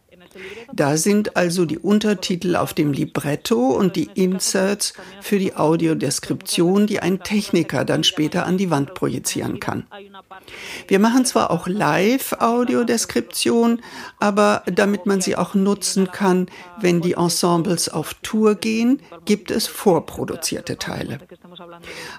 [0.73, 7.01] Da sind also die Untertitel auf dem Libretto und die Inserts für die Audiodeskription, die
[7.01, 9.87] ein Techniker dann später an die Wand projizieren kann.
[10.89, 13.81] Wir machen zwar auch Live-Audiodeskription,
[14.19, 16.49] aber damit man sie auch nutzen kann,
[16.81, 21.19] wenn die Ensembles auf Tour gehen, gibt es vorproduzierte Teile.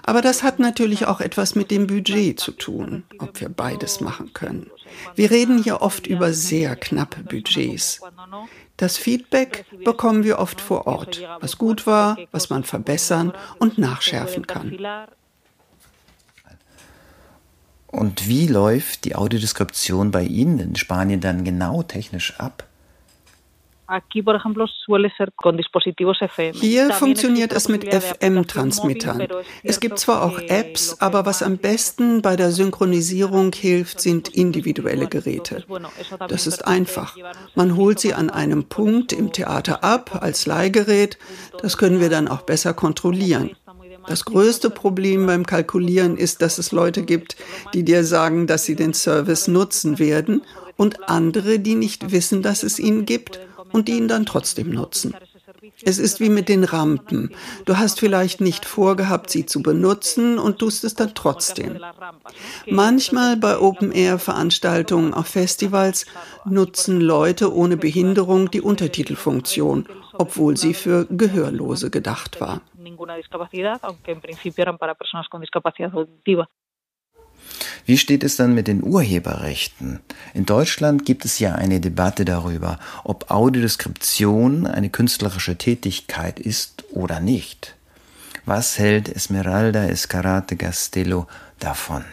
[0.02, 4.32] Aber das hat natürlich auch etwas mit dem Budget zu tun, ob wir beides machen
[4.32, 4.70] können.
[5.14, 8.00] Wir reden hier oft über sehr knappe Budgets.
[8.76, 14.46] Das Feedback bekommen wir oft vor Ort, was gut war, was man verbessern und nachschärfen
[14.46, 14.76] kann.
[17.86, 22.65] Und wie läuft die Audiodeskription bei Ihnen in Spanien dann genau technisch ab?
[26.54, 29.28] Hier funktioniert es mit FM-Transmittern.
[29.62, 35.06] Es gibt zwar auch Apps, aber was am besten bei der Synchronisierung hilft, sind individuelle
[35.06, 35.64] Geräte.
[36.28, 37.16] Das ist einfach.
[37.54, 41.18] Man holt sie an einem Punkt im Theater ab als Leihgerät.
[41.62, 43.56] Das können wir dann auch besser kontrollieren.
[44.08, 47.36] Das größte Problem beim Kalkulieren ist, dass es Leute gibt,
[47.74, 50.42] die dir sagen, dass sie den Service nutzen werden
[50.76, 53.40] und andere, die nicht wissen, dass es ihn gibt
[53.76, 55.14] und die ihn dann trotzdem nutzen.
[55.82, 57.30] Es ist wie mit den Rampen.
[57.66, 61.78] Du hast vielleicht nicht vorgehabt, sie zu benutzen und tust es dann trotzdem.
[62.66, 66.06] Manchmal bei Open-Air-Veranstaltungen auf Festivals
[66.46, 72.62] nutzen Leute ohne Behinderung die Untertitelfunktion, obwohl sie für Gehörlose gedacht war.
[77.86, 80.00] Wie steht es dann mit den Urheberrechten?
[80.34, 87.20] In Deutschland gibt es ja eine Debatte darüber, ob Audiodeskription eine künstlerische Tätigkeit ist oder
[87.20, 87.76] nicht.
[88.44, 91.28] Was hält Esmeralda Escarate Castello
[91.60, 92.04] davon?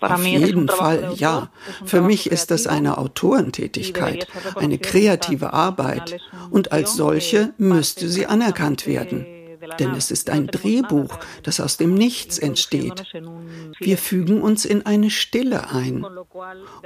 [0.00, 1.48] Auf jeden Fall, ja.
[1.84, 6.18] Für mich ist das eine Autorentätigkeit, eine kreative Arbeit
[6.50, 9.26] und als solche müsste sie anerkannt werden
[9.76, 13.04] denn es ist ein Drehbuch, das aus dem Nichts entsteht.
[13.78, 16.04] Wir fügen uns in eine Stille ein.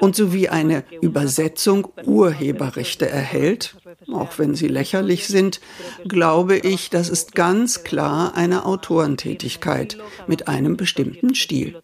[0.00, 3.76] Und so wie eine Übersetzung Urheberrechte erhält,
[4.12, 5.60] auch wenn sie lächerlich sind,
[6.06, 11.80] glaube ich, das ist ganz klar eine Autorentätigkeit mit einem bestimmten Stil.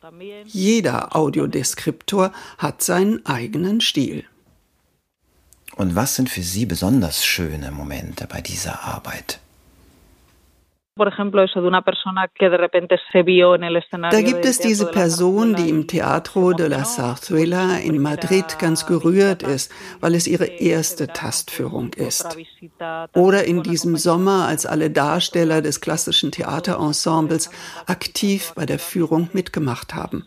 [0.46, 4.24] Jeder Audiodeskriptor hat seinen eigenen Stil.
[5.76, 9.40] Und was sind für Sie besonders schöne Momente bei dieser Arbeit?
[10.94, 11.08] Da
[14.20, 19.72] gibt es diese Person, die im Teatro de la Zarzuela in Madrid ganz gerührt ist,
[20.00, 22.36] weil es ihre erste Tastführung ist.
[23.14, 27.50] Oder in diesem Sommer, als alle Darsteller des klassischen Theaterensembles
[27.86, 30.26] aktiv bei der Führung mitgemacht haben.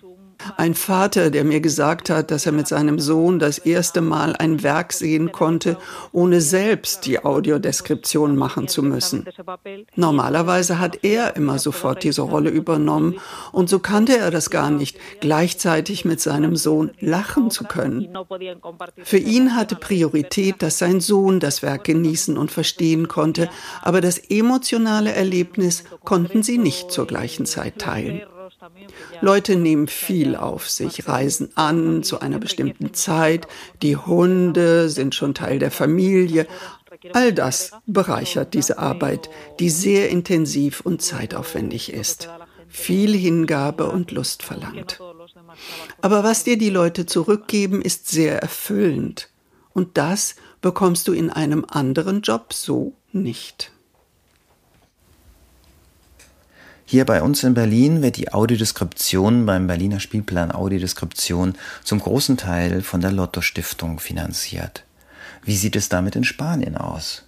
[0.58, 4.64] Ein Vater, der mir gesagt hat, dass er mit seinem Sohn das erste Mal ein
[4.64, 5.78] Werk sehen konnte,
[6.12, 9.26] ohne selbst die Audiodeskription machen zu müssen.
[9.96, 13.16] Normalerweise hat er immer sofort diese Rolle übernommen
[13.52, 18.10] und so kannte er das gar nicht, gleichzeitig mit seinem Sohn lachen zu können.
[19.04, 23.50] Für ihn hatte Priorität, dass sein Sohn das Werk genießen und verstehen konnte,
[23.82, 28.22] aber das emotionale Erlebnis konnten sie nicht zur gleichen Zeit teilen.
[29.22, 33.48] Leute nehmen viel auf sich, reisen an zu einer bestimmten Zeit,
[33.82, 36.48] die Hunde sind schon Teil der Familie.
[37.14, 42.30] All das bereichert diese Arbeit, die sehr intensiv und zeitaufwendig ist,
[42.68, 45.00] viel Hingabe und Lust verlangt.
[46.02, 49.30] Aber was dir die Leute zurückgeben, ist sehr erfüllend.
[49.74, 53.75] Und das bekommst du in einem anderen Job so nicht.
[56.88, 62.82] Hier bei uns in Berlin wird die Audiodeskription beim Berliner Spielplan Audiodeskription zum großen Teil
[62.84, 64.86] von der Lotto Stiftung finanziert.
[65.44, 67.28] Wie sieht es damit in Spanien aus?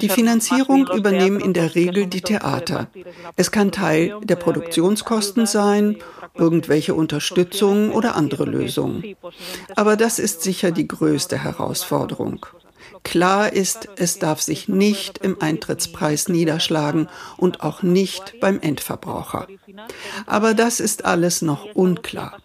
[0.00, 2.88] Die Finanzierung übernehmen in der Regel die Theater.
[3.36, 5.96] Es kann Teil der Produktionskosten sein,
[6.34, 9.16] irgendwelche Unterstützung oder andere Lösungen.
[9.76, 12.44] Aber das ist sicher die größte Herausforderung.
[13.06, 19.46] Klar ist, es darf sich nicht im Eintrittspreis niederschlagen und auch nicht beim Endverbraucher.
[20.26, 22.38] Aber das ist alles noch unklar.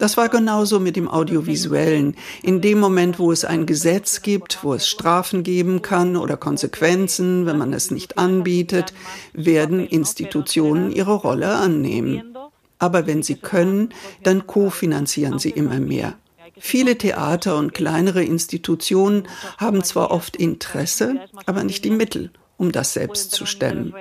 [0.00, 2.16] Das war genauso mit dem Audiovisuellen.
[2.42, 7.46] In dem Moment, wo es ein Gesetz gibt, wo es Strafen geben kann oder Konsequenzen,
[7.46, 8.92] wenn man es nicht anbietet,
[9.32, 12.36] werden Institutionen ihre Rolle annehmen.
[12.80, 13.90] Aber wenn sie können,
[14.24, 16.14] dann kofinanzieren sie immer mehr.
[16.58, 19.28] Viele Theater und kleinere Institutionen
[19.58, 23.94] haben zwar oft Interesse, aber nicht die Mittel, um das selbst zu stemmen.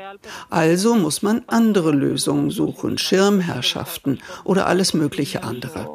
[0.49, 5.89] Also muss man andere Lösungen suchen, Schirmherrschaften oder alles mögliche andere.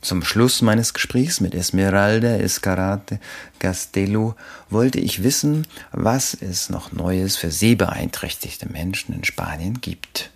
[0.00, 3.18] Zum Schluss meines Gesprächs mit Esmeralda Escarate
[3.58, 4.36] Castello
[4.70, 10.30] wollte ich wissen, was es noch Neues für sehbeeinträchtigte Menschen in Spanien gibt.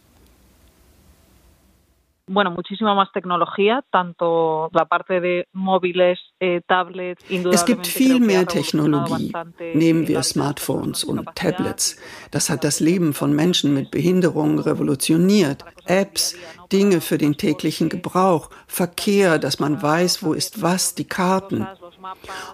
[2.26, 8.46] Bueno, muchísima más tecnología, tanto la parte de móviles, eh, tablets, Es gibt viel mehr
[8.46, 9.32] Technologie.
[9.74, 11.96] Nehmen wir Smartphones und Tablets.
[12.30, 15.64] Das hat das Leben von Menschen mit Behinderungen revolutioniert.
[15.86, 16.36] Apps,
[16.72, 21.66] Dinge für den täglichen Gebrauch, Verkehr, dass man weiß, wo ist was, die Karten.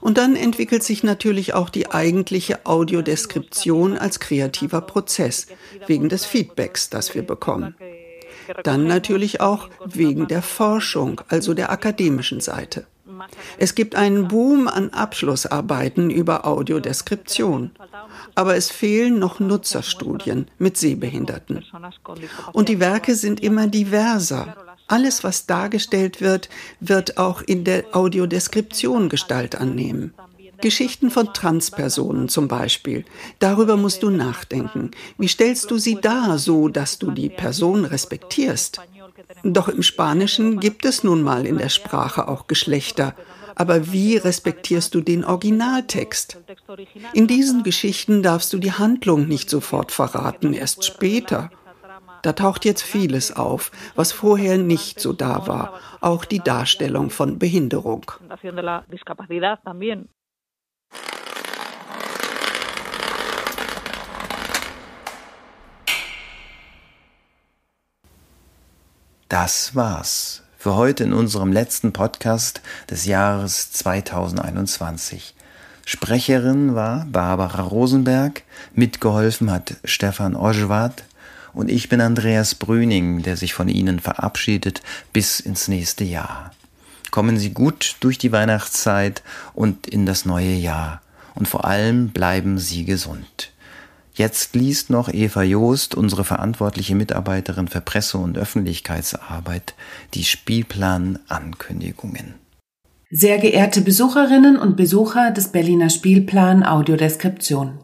[0.00, 5.46] Und dann entwickelt sich natürlich auch die eigentliche Audiodeskription als kreativer Prozess,
[5.86, 7.74] wegen des Feedbacks, das wir bekommen.
[8.62, 12.86] Dann natürlich auch wegen der Forschung, also der akademischen Seite.
[13.58, 17.70] Es gibt einen Boom an Abschlussarbeiten über Audiodeskription.
[18.34, 21.64] Aber es fehlen noch Nutzerstudien mit Sehbehinderten.
[22.52, 24.56] Und die Werke sind immer diverser.
[24.86, 26.48] Alles, was dargestellt wird,
[26.80, 30.14] wird auch in der Audiodeskription Gestalt annehmen.
[30.60, 33.04] Geschichten von Transpersonen zum Beispiel.
[33.38, 34.90] Darüber musst du nachdenken.
[35.16, 38.80] Wie stellst du sie dar, so dass du die Person respektierst?
[39.42, 43.14] Doch im Spanischen gibt es nun mal in der Sprache auch Geschlechter.
[43.54, 46.38] Aber wie respektierst du den Originaltext?
[47.12, 51.50] In diesen Geschichten darfst du die Handlung nicht sofort verraten, erst später.
[52.22, 57.38] Da taucht jetzt vieles auf, was vorher nicht so da war, auch die Darstellung von
[57.38, 58.10] Behinderung.
[69.28, 75.34] Das war's für heute in unserem letzten Podcast des Jahres 2021.
[75.84, 81.04] Sprecherin war Barbara Rosenberg, mitgeholfen hat Stefan Oschwart
[81.52, 84.80] und ich bin Andreas Brüning, der sich von Ihnen verabschiedet
[85.12, 86.52] bis ins nächste Jahr.
[87.10, 89.22] Kommen Sie gut durch die Weihnachtszeit
[89.52, 91.02] und in das neue Jahr
[91.34, 93.52] und vor allem bleiben Sie gesund.
[94.18, 99.74] Jetzt liest noch Eva Joost, unsere verantwortliche Mitarbeiterin für Presse- und Öffentlichkeitsarbeit,
[100.14, 102.34] die Spielplan-Ankündigungen.
[103.12, 107.78] Sehr geehrte Besucherinnen und Besucher des Berliner Spielplan Audiodeskription.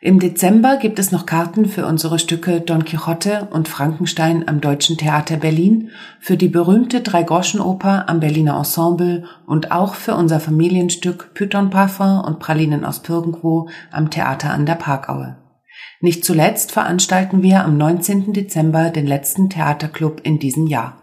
[0.00, 4.96] Im Dezember gibt es noch Karten für unsere Stücke Don Quixote und Frankenstein am Deutschen
[4.96, 11.70] Theater Berlin, für die berühmte Dreigroschenoper am Berliner Ensemble und auch für unser Familienstück Python
[11.70, 15.36] Parfum und Pralinen aus Pirgendwo am Theater an der Parkaue.
[16.02, 18.32] Nicht zuletzt veranstalten wir am 19.
[18.32, 20.96] Dezember den letzten Theaterclub in diesem Jahr.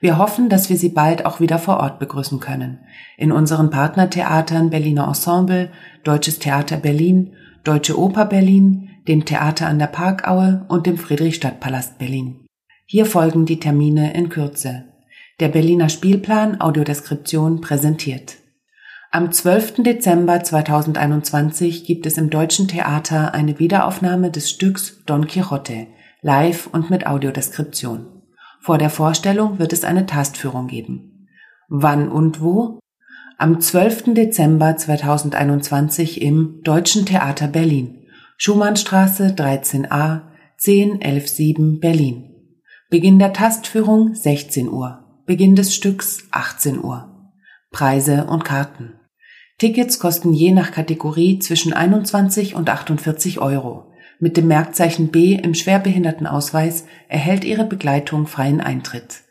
[0.00, 2.78] Wir hoffen, dass wir Sie bald auch wieder vor Ort begrüßen können.
[3.18, 5.70] In unseren Partnertheatern Berliner Ensemble,
[6.04, 12.46] Deutsches Theater Berlin, Deutsche Oper Berlin, dem Theater an der Parkaue und dem Friedrichstadtpalast Berlin.
[12.86, 14.84] Hier folgen die Termine in Kürze.
[15.40, 18.36] Der Berliner Spielplan Audiodeskription präsentiert.
[19.12, 19.82] Am 12.
[19.82, 25.88] Dezember 2021 gibt es im Deutschen Theater eine Wiederaufnahme des Stücks Don Quixote,
[26.22, 28.06] live und mit Audiodeskription.
[28.60, 31.26] Vor der Vorstellung wird es eine Tastführung geben.
[31.68, 32.78] Wann und wo?
[33.36, 34.14] Am 12.
[34.14, 38.06] Dezember 2021 im Deutschen Theater Berlin,
[38.36, 40.20] Schumannstraße 13a
[40.56, 42.30] 10117 Berlin.
[42.90, 47.32] Beginn der Tastführung 16 Uhr, Beginn des Stücks 18 Uhr.
[47.72, 48.99] Preise und Karten.
[49.60, 53.92] Tickets kosten je nach Kategorie zwischen 21 und 48 Euro.
[54.18, 59.24] Mit dem Merkzeichen B im Schwerbehindertenausweis erhält Ihre Begleitung freien Eintritt.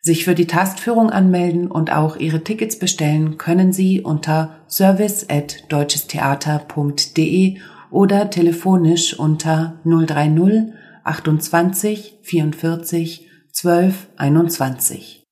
[0.00, 7.58] Sich für die Tastführung anmelden und auch Ihre Tickets bestellen können Sie unter service@deutschestheater.de
[7.90, 10.72] oder telefonisch unter 030
[11.04, 15.25] 28 44 12 21.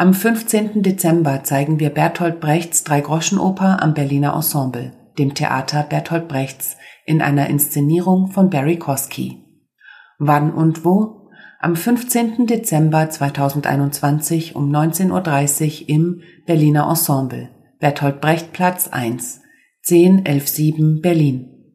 [0.00, 0.84] Am 15.
[0.84, 7.48] Dezember zeigen wir Bertolt Brechts Dreigroschenoper am Berliner Ensemble, dem Theater Bertolt Brechts, in einer
[7.48, 9.44] Inszenierung von Barry Kosky.
[10.20, 11.28] Wann und wo?
[11.58, 12.46] Am 15.
[12.46, 17.48] Dezember 2021 um 19.30 Uhr im Berliner Ensemble,
[17.80, 19.40] Bertolt Brecht Platz 1,
[19.82, 21.74] 10117 Berlin.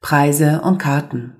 [0.00, 1.34] Preise und Karten.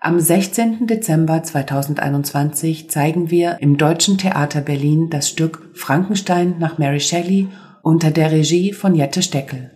[0.06, 0.86] Am 16.
[0.86, 7.48] Dezember 2021 zeigen wir im Deutschen Theater Berlin das Stück Frankenstein nach Mary Shelley
[7.82, 9.72] unter der Regie von Jette Steckel.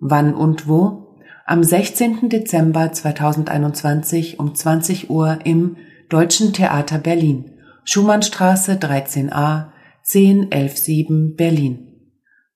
[0.00, 1.18] Wann und wo?
[1.44, 2.30] Am 16.
[2.30, 5.76] Dezember 2021 um 20 Uhr im
[6.08, 7.50] Deutschen Theater Berlin,
[7.84, 9.66] Schumannstraße 13a,
[10.02, 11.88] 10117 Berlin.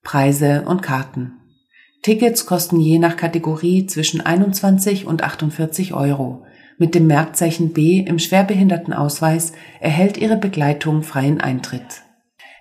[0.01, 1.33] Preise und Karten.
[2.01, 6.43] Tickets kosten je nach Kategorie zwischen 21 und 48 Euro.
[6.79, 9.51] Mit dem Merkzeichen B im Schwerbehindertenausweis
[9.81, 12.03] erhält Ihre Begleitung freien Eintritt.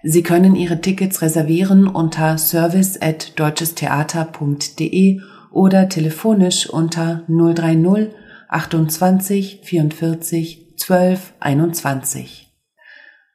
[0.02, 5.20] Sie können Ihre Tickets reservieren unter service at deutschestheater.de
[5.52, 8.10] oder telefonisch unter 030
[8.48, 12.48] 28 44 12 21.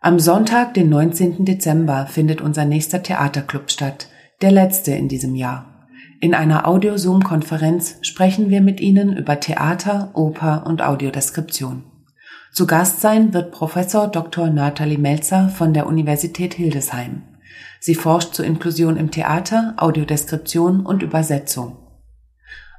[0.02, 1.46] Am Sonntag, den 19.
[1.46, 4.10] Dezember, findet unser nächster Theaterclub statt,
[4.42, 5.73] der letzte in diesem Jahr.
[6.24, 11.84] In einer Audio-Zoom-Konferenz sprechen wir mit Ihnen über Theater, Oper und Audiodeskription.
[12.54, 14.50] Zu Gast sein wird Professor Dr.
[14.50, 17.24] Nathalie Melzer von der Universität Hildesheim.
[17.82, 21.76] Sie forscht zur Inklusion im Theater, Audiodeskription und Übersetzung.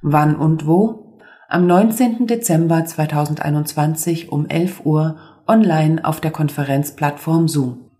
[0.00, 1.18] Wann und wo?
[1.46, 2.26] Am 19.
[2.26, 7.90] Dezember 2021 um 11 Uhr online auf der Konferenzplattform Zoom.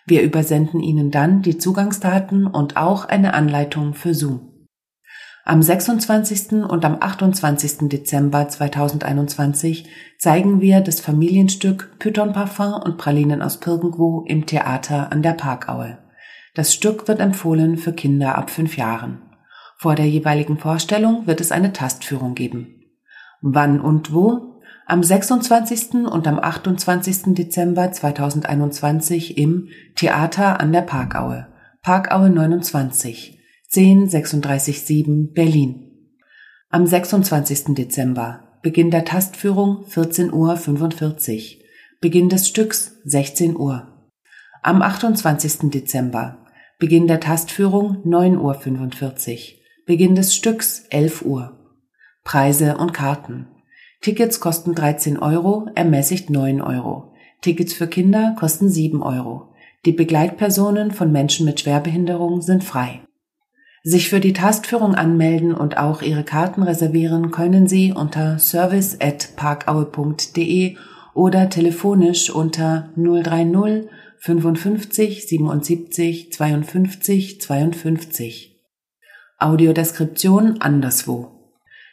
[0.05, 4.67] Wir übersenden Ihnen dann die Zugangsdaten und auch eine Anleitung für Zoom.
[5.45, 6.63] Am 26.
[6.67, 7.89] und am 28.
[7.89, 9.87] Dezember 2021
[10.19, 15.97] zeigen wir das Familienstück Python Parfum und Pralinen aus Pirgendwo im Theater an der Parkaue.
[16.53, 19.21] Das Stück wird empfohlen für Kinder ab fünf Jahren.
[19.77, 22.78] Vor der jeweiligen Vorstellung wird es eine Tastführung geben.
[23.41, 24.61] Wann und wo?
[24.85, 26.05] Am 26.
[26.05, 27.35] und am 28.
[27.35, 31.47] Dezember 2021 im Theater an der Parkaue,
[31.81, 33.39] Parkaue 29,
[33.71, 35.91] 10367 Berlin.
[36.69, 37.75] Am 26.
[37.75, 41.63] Dezember Beginn der Tastführung 14.45 Uhr,
[42.01, 44.09] Beginn des Stücks 16 Uhr.
[44.63, 45.69] Am 28.
[45.69, 46.45] Dezember
[46.79, 51.58] Beginn der Tastführung 9.45 Uhr, Beginn des Stücks 11 Uhr.
[52.29, 53.47] Preise und Karten.
[54.01, 57.11] Tickets kosten 13 Euro, ermäßigt 9 Euro.
[57.41, 59.47] Tickets für Kinder kosten 7 Euro.
[59.83, 63.01] Die Begleitpersonen von Menschen mit Schwerbehinderung sind frei.
[63.81, 69.35] Sich für die Tastführung anmelden und auch ihre Karten reservieren können Sie unter service at
[69.35, 70.77] parkaue.de
[71.15, 78.55] oder telefonisch unter 030 55 77 52 52.
[79.39, 81.38] Audiodeskription anderswo.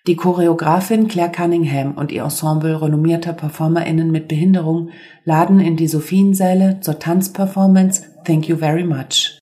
[0.06, 4.90] Die Choreografin Claire Cunningham und ihr Ensemble renommierter PerformerInnen mit Behinderung
[5.24, 9.40] laden in die Sophiensäle zur Tanzperformance Thank You Very Much.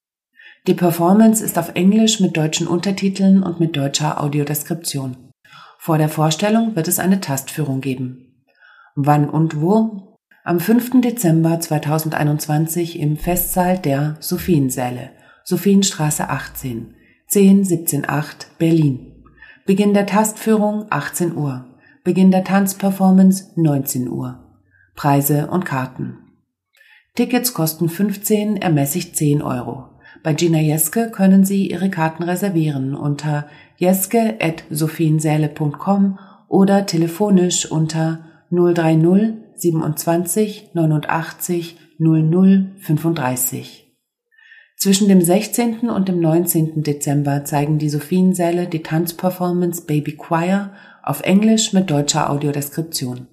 [0.66, 5.30] Die Performance ist auf Englisch mit deutschen Untertiteln und mit deutscher Audiodeskription.
[5.78, 8.42] Vor der Vorstellung wird es eine Tastführung geben.
[8.94, 10.16] Wann und wo?
[10.44, 11.02] Am 5.
[11.02, 15.10] Dezember 2021 im Festsaal der Sophiensäle,
[15.42, 16.94] Sophienstraße 18,
[17.26, 19.13] 10178 Berlin.
[19.66, 21.64] Beginn der Tastführung 18 Uhr.
[22.02, 24.44] Beginn der Tanzperformance 19 Uhr.
[24.94, 26.18] Preise und Karten.
[27.14, 29.88] Tickets kosten 15, ermäßigt 10 Euro.
[30.22, 33.46] Bei Gina Jeske können Sie Ihre Karten reservieren unter
[33.78, 38.18] jeske.sophiensäle.com oder telefonisch unter
[38.50, 43.83] 030 27 89 00 35.
[44.84, 45.88] Zwischen dem 16.
[45.88, 46.82] und dem 19.
[46.82, 53.28] Dezember zeigen die Sophiensäle die Tanzperformance Baby Choir auf Englisch mit deutscher Audiodeskription.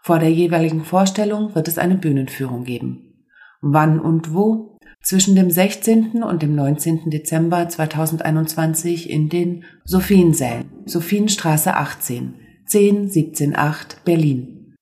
[0.00, 3.26] Vor der jeweiligen Vorstellung wird es eine Bühnenführung geben.
[3.60, 4.78] Wann und wo?
[5.02, 6.22] Zwischen dem 16.
[6.22, 7.10] und dem 19.
[7.10, 14.74] Dezember 2021 in den Sophiensälen, Sophienstraße 18, 10 17 8 Berlin.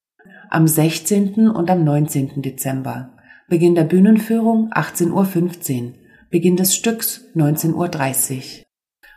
[0.50, 1.48] Am 16.
[1.48, 2.42] und am 19.
[2.42, 3.16] Dezember.
[3.48, 5.10] Beginn der Bühnenführung 18.15
[5.82, 6.01] Uhr
[6.32, 7.84] Beginn des Stücks 19.30 Uhr.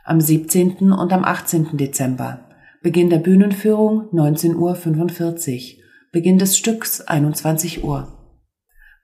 [0.03, 0.91] Am 17.
[0.91, 1.77] und am 18.
[1.77, 2.49] Dezember.
[2.83, 5.83] Beginn der Bühnenführung 19.45 Uhr.
[6.11, 8.09] Beginn des Stücks 21 Uhr.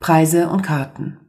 [0.01, 1.20] Preise und Karten.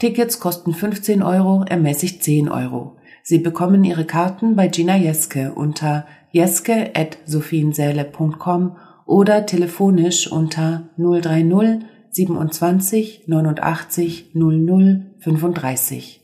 [0.00, 2.96] Tickets kosten 15 Euro, ermäßigt 10 Euro.
[3.22, 8.76] Sie bekommen Ihre Karten bei Gina Jeske unter jeske.sophiensäle.com
[9.06, 16.21] oder telefonisch unter 030 27 89 00 35.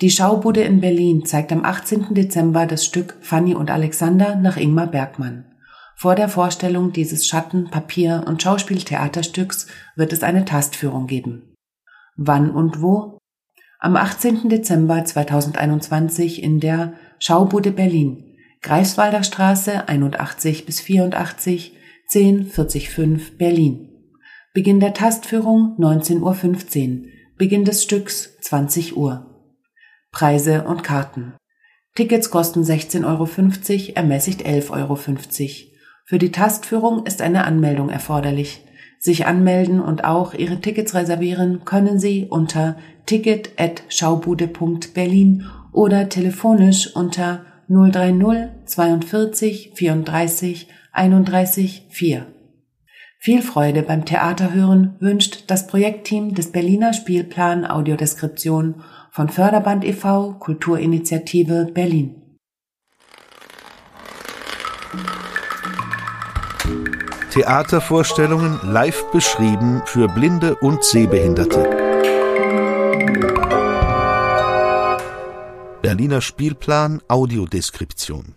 [0.00, 2.14] Die Schaubude in Berlin zeigt am 18.
[2.14, 5.44] Dezember das Stück Fanny und Alexander nach Ingmar Bergmann.
[5.94, 11.54] Vor der Vorstellung dieses Schatten-, Papier- und Schauspieltheaterstücks wird es eine Tastführung geben.
[12.16, 13.18] Wann und wo?
[13.78, 14.48] Am 18.
[14.48, 21.76] Dezember 2021 in der Schaubude Berlin, Greifswalder Straße 81 bis 84,
[22.08, 23.90] 10405 Berlin.
[24.54, 29.29] Beginn der Tastführung 19.15 Uhr, Beginn des Stücks 20 Uhr.
[30.12, 31.34] Preise und Karten.
[31.94, 33.28] Tickets kosten 16,50 Euro,
[33.94, 34.96] ermäßigt 11,50 Euro.
[36.04, 38.64] Für die Tastführung ist eine Anmeldung erforderlich.
[38.98, 48.50] Sich anmelden und auch Ihre Tickets reservieren können Sie unter ticket@schaubude.berlin oder telefonisch unter 030
[48.66, 52.26] 42 34 31 4.
[53.18, 60.34] Viel Freude beim Theaterhören wünscht das Projektteam des Berliner Spielplan Audiodeskription von Förderband e.V.
[60.38, 62.16] Kulturinitiative Berlin.
[67.32, 71.62] Theatervorstellungen live beschrieben für Blinde und Sehbehinderte.
[75.82, 78.34] Berliner Spielplan Audiodeskription